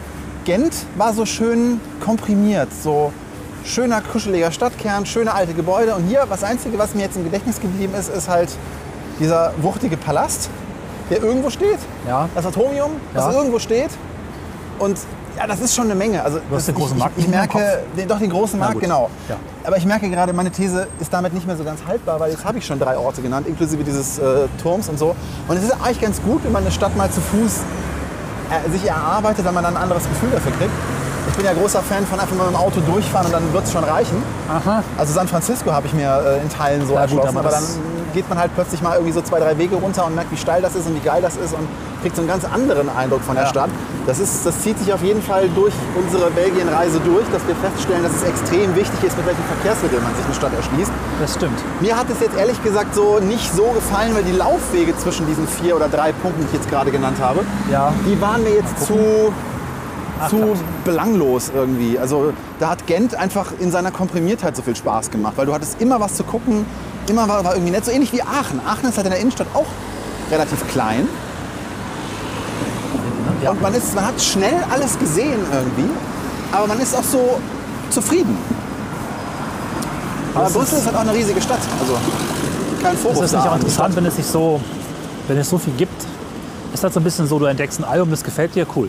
[0.44, 3.12] Gent war so schön komprimiert, so
[3.64, 5.94] schöner, kuscheliger Stadtkern, schöne alte Gebäude.
[5.94, 8.48] Und hier, das Einzige, was mir jetzt im Gedächtnis geblieben ist, ist halt
[9.20, 10.48] dieser wuchtige Palast,
[11.10, 11.78] der irgendwo steht.
[12.06, 12.28] Ja.
[12.34, 13.32] Das Atomium, das Ja.
[13.32, 13.90] irgendwo steht.
[14.78, 14.98] Und
[15.36, 16.22] ja, das ist schon eine Menge.
[16.22, 18.80] Also, Du hast den großen ich, Markt Ich, ich merke, den, doch den großen Markt,
[18.80, 19.08] genau.
[19.28, 19.36] Ja.
[19.64, 22.44] Aber ich merke gerade, meine These ist damit nicht mehr so ganz haltbar, weil jetzt
[22.44, 25.14] habe ich schon drei Orte genannt, inklusive dieses äh, Turms und so.
[25.46, 27.60] Und es ist eigentlich ganz gut, wenn man eine Stadt mal zu Fuß
[28.66, 30.72] äh, sich erarbeitet, weil man dann ein anderes Gefühl dafür kriegt.
[31.28, 33.64] Ich bin ja großer Fan von einfach mal mit dem Auto durchfahren und dann wird
[33.64, 34.22] es schon reichen.
[34.48, 34.82] Aha.
[34.96, 36.08] Also San Francisco habe ich mir
[36.38, 37.64] äh, in Teilen so Ja, erschlossen, aber aber, dann
[38.14, 40.62] geht man halt plötzlich mal irgendwie so zwei, drei Wege runter und merkt, wie steil
[40.62, 41.68] das ist und wie geil das ist und
[42.02, 43.50] kriegt so einen ganz anderen Eindruck von der Ja.
[43.50, 43.70] Stadt.
[44.06, 48.02] Das, ist, das zieht sich auf jeden Fall durch unsere Belgien-Reise durch, dass wir feststellen,
[48.02, 50.90] dass es extrem wichtig ist, mit welchen Verkehrsmitteln man sich eine Stadt erschließt.
[51.20, 51.58] Das stimmt.
[51.80, 55.46] Mir hat es jetzt ehrlich gesagt so nicht so gefallen, weil die Laufwege zwischen diesen
[55.46, 57.92] vier oder drei Punkten, die ich jetzt gerade genannt habe, Ja.
[58.06, 58.96] die waren mir jetzt zu,
[60.28, 60.54] zu
[60.84, 61.98] belanglos irgendwie.
[61.98, 65.80] Also da hat Gent einfach in seiner Komprimiertheit so viel Spaß gemacht, weil du hattest
[65.80, 66.64] immer was zu gucken,
[67.08, 68.60] immer war, war irgendwie nett, so ähnlich wie Aachen.
[68.66, 69.66] Aachen ist halt in der Innenstadt auch
[70.30, 71.08] relativ klein
[73.42, 73.50] Ja.
[73.52, 75.88] und man, ist, man hat schnell alles gesehen irgendwie,
[76.52, 77.38] aber man ist auch so
[77.90, 78.36] zufrieden.
[80.34, 81.96] Aber Das Brüssel ist halt auch eine riesige Stadt, also
[82.82, 83.24] kein Vorwurf.
[83.24, 84.60] Ist das nicht auch interessant, wenn es sich so,
[85.28, 86.04] wenn es so viel gibt?
[86.74, 88.88] Ist das so ein bisschen so, du entdeckst ein Album, das gefällt dir, cool.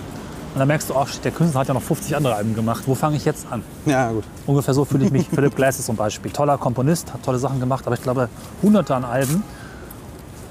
[0.54, 2.84] Und dann merkst du, shit, der Künstler hat ja noch 50 andere Alben gemacht.
[2.88, 3.64] Wo fange ich jetzt an?
[3.86, 4.24] Ja, gut.
[4.48, 5.30] Ungefähr so fühle ich mich.
[5.34, 6.32] Philip Glass ist zum Beispiel.
[6.32, 8.30] Toller Komponist, hat tolle Sachen gemacht, aber ich glaube,
[8.64, 9.44] hunderte an Alben.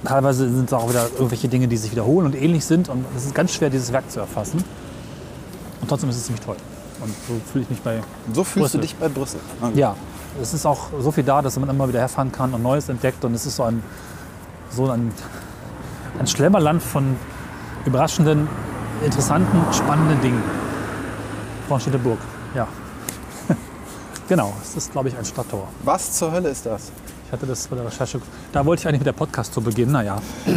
[0.04, 2.88] Teilweise sind es auch wieder irgendwelche Dinge, die sich wiederholen und ähnlich sind.
[2.88, 4.62] Und es ist ganz schwer, dieses Werk zu erfassen.
[5.80, 6.56] Und trotzdem ist es ziemlich toll.
[7.02, 8.00] Und so fühle ich mich bei.
[8.26, 8.80] Und so fühlst Brüssel.
[8.80, 9.40] du dich bei Brüssel.
[9.60, 9.76] Gut.
[9.76, 9.96] Ja,
[10.40, 13.24] es ist auch so viel da, dass man immer wieder herfahren kann und Neues entdeckt.
[13.24, 13.82] Und es ist so ein,
[14.70, 15.12] so ein,
[16.20, 17.16] ein Schlemmerland von
[17.84, 18.48] überraschenden,
[19.04, 20.42] interessanten, spannenden Dingen.
[21.68, 22.18] Bornstedteburg,
[22.54, 22.66] ja.
[24.28, 25.68] genau, es ist, glaube ich, ein Stadttor.
[25.84, 26.90] Was zur Hölle ist das?
[27.26, 28.20] Ich hatte das bei der Recherche.
[28.52, 29.92] Da wollte ich eigentlich mit der Podcast zu beginnen.
[29.92, 30.16] Naja,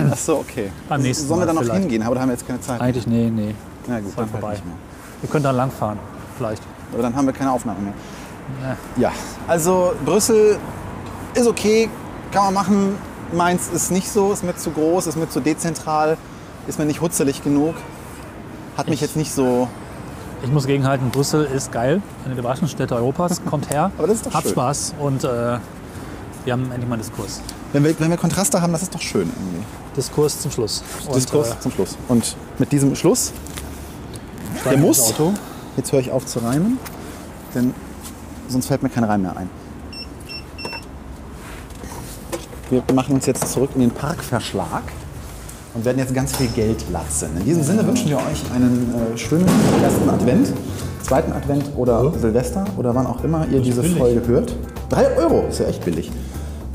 [0.10, 0.72] Ach so, okay.
[0.88, 1.82] Beim nächsten Sollen wir dann noch vielleicht.
[1.82, 2.02] hingehen?
[2.04, 2.80] Aber da haben wir jetzt keine Zeit.
[2.80, 3.54] eigentlich, nee, nee.
[3.88, 4.54] Na gut, ist halt dann halt vorbei.
[4.66, 4.76] mehr.
[5.22, 6.00] Wir können da langfahren,
[6.38, 6.64] vielleicht.
[6.94, 7.94] Aber dann haben wir keine Aufnahme mehr.
[8.96, 9.02] Nee.
[9.02, 9.12] Ja,
[9.48, 10.58] also Brüssel
[11.34, 11.90] ist okay,
[12.32, 12.96] kann man machen.
[13.34, 16.18] Mainz ist nicht so, ist mir zu groß, ist mir zu dezentral,
[16.68, 17.76] ist mir nicht hutzelig genug.
[18.78, 19.68] Hat mich Ich- jetzt nicht so.
[20.44, 23.42] Ich muss gegenhalten, Brüssel ist geil, eine der Städte Europas.
[23.50, 24.54] Kommt her, Aber das ist doch habt schön.
[24.54, 25.28] Spaß und äh,
[26.46, 27.42] wir haben endlich mal einen Diskurs.
[27.74, 29.64] Wenn wir, wenn wir Kontraste haben, das ist doch schön irgendwie.
[29.96, 30.84] Diskurs zum Schluss.
[31.06, 31.96] Und, Diskurs äh, zum Schluss.
[32.08, 33.34] Und mit diesem Schluss,
[34.66, 35.14] der muss,
[35.78, 36.80] jetzt höre ich auf zu reimen,
[37.54, 37.74] denn
[38.48, 39.50] sonst fällt mir kein Reim mehr ein.
[42.70, 44.84] Wir machen uns jetzt zurück in den Parkverschlag
[45.74, 47.30] und werden jetzt ganz viel Geld latzen.
[47.40, 49.48] In diesem Sinne wünschen wir euch einen äh, schönen
[49.84, 50.54] ersten Advent,
[51.02, 53.98] zweiten Advent oder Silvester oder wann auch immer ihr diese billig.
[53.98, 54.56] Folge hört.
[54.90, 56.12] Drei Euro ist ja echt billig.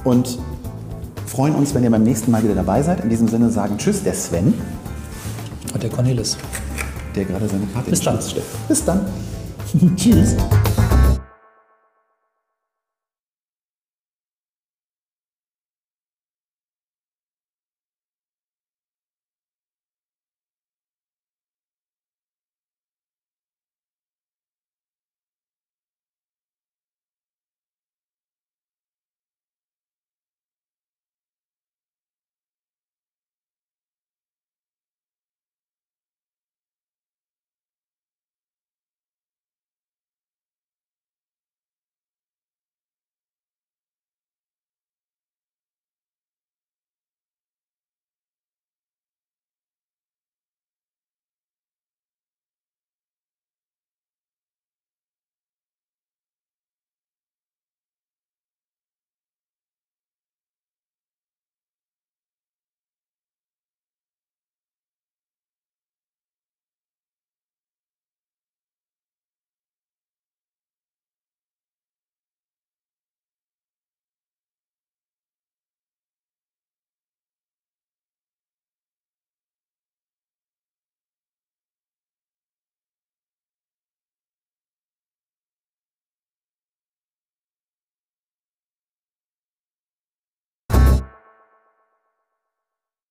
[0.05, 0.39] Und
[1.27, 3.01] freuen uns, wenn ihr beim nächsten Mal wieder dabei seid.
[3.03, 4.55] In diesem Sinne sagen Tschüss, der Sven,
[5.75, 6.37] Und der Cornelis.
[7.15, 8.19] der gerade seine Karte Bis dann.
[8.69, 9.01] Bis dann.
[9.97, 10.37] Tschüss.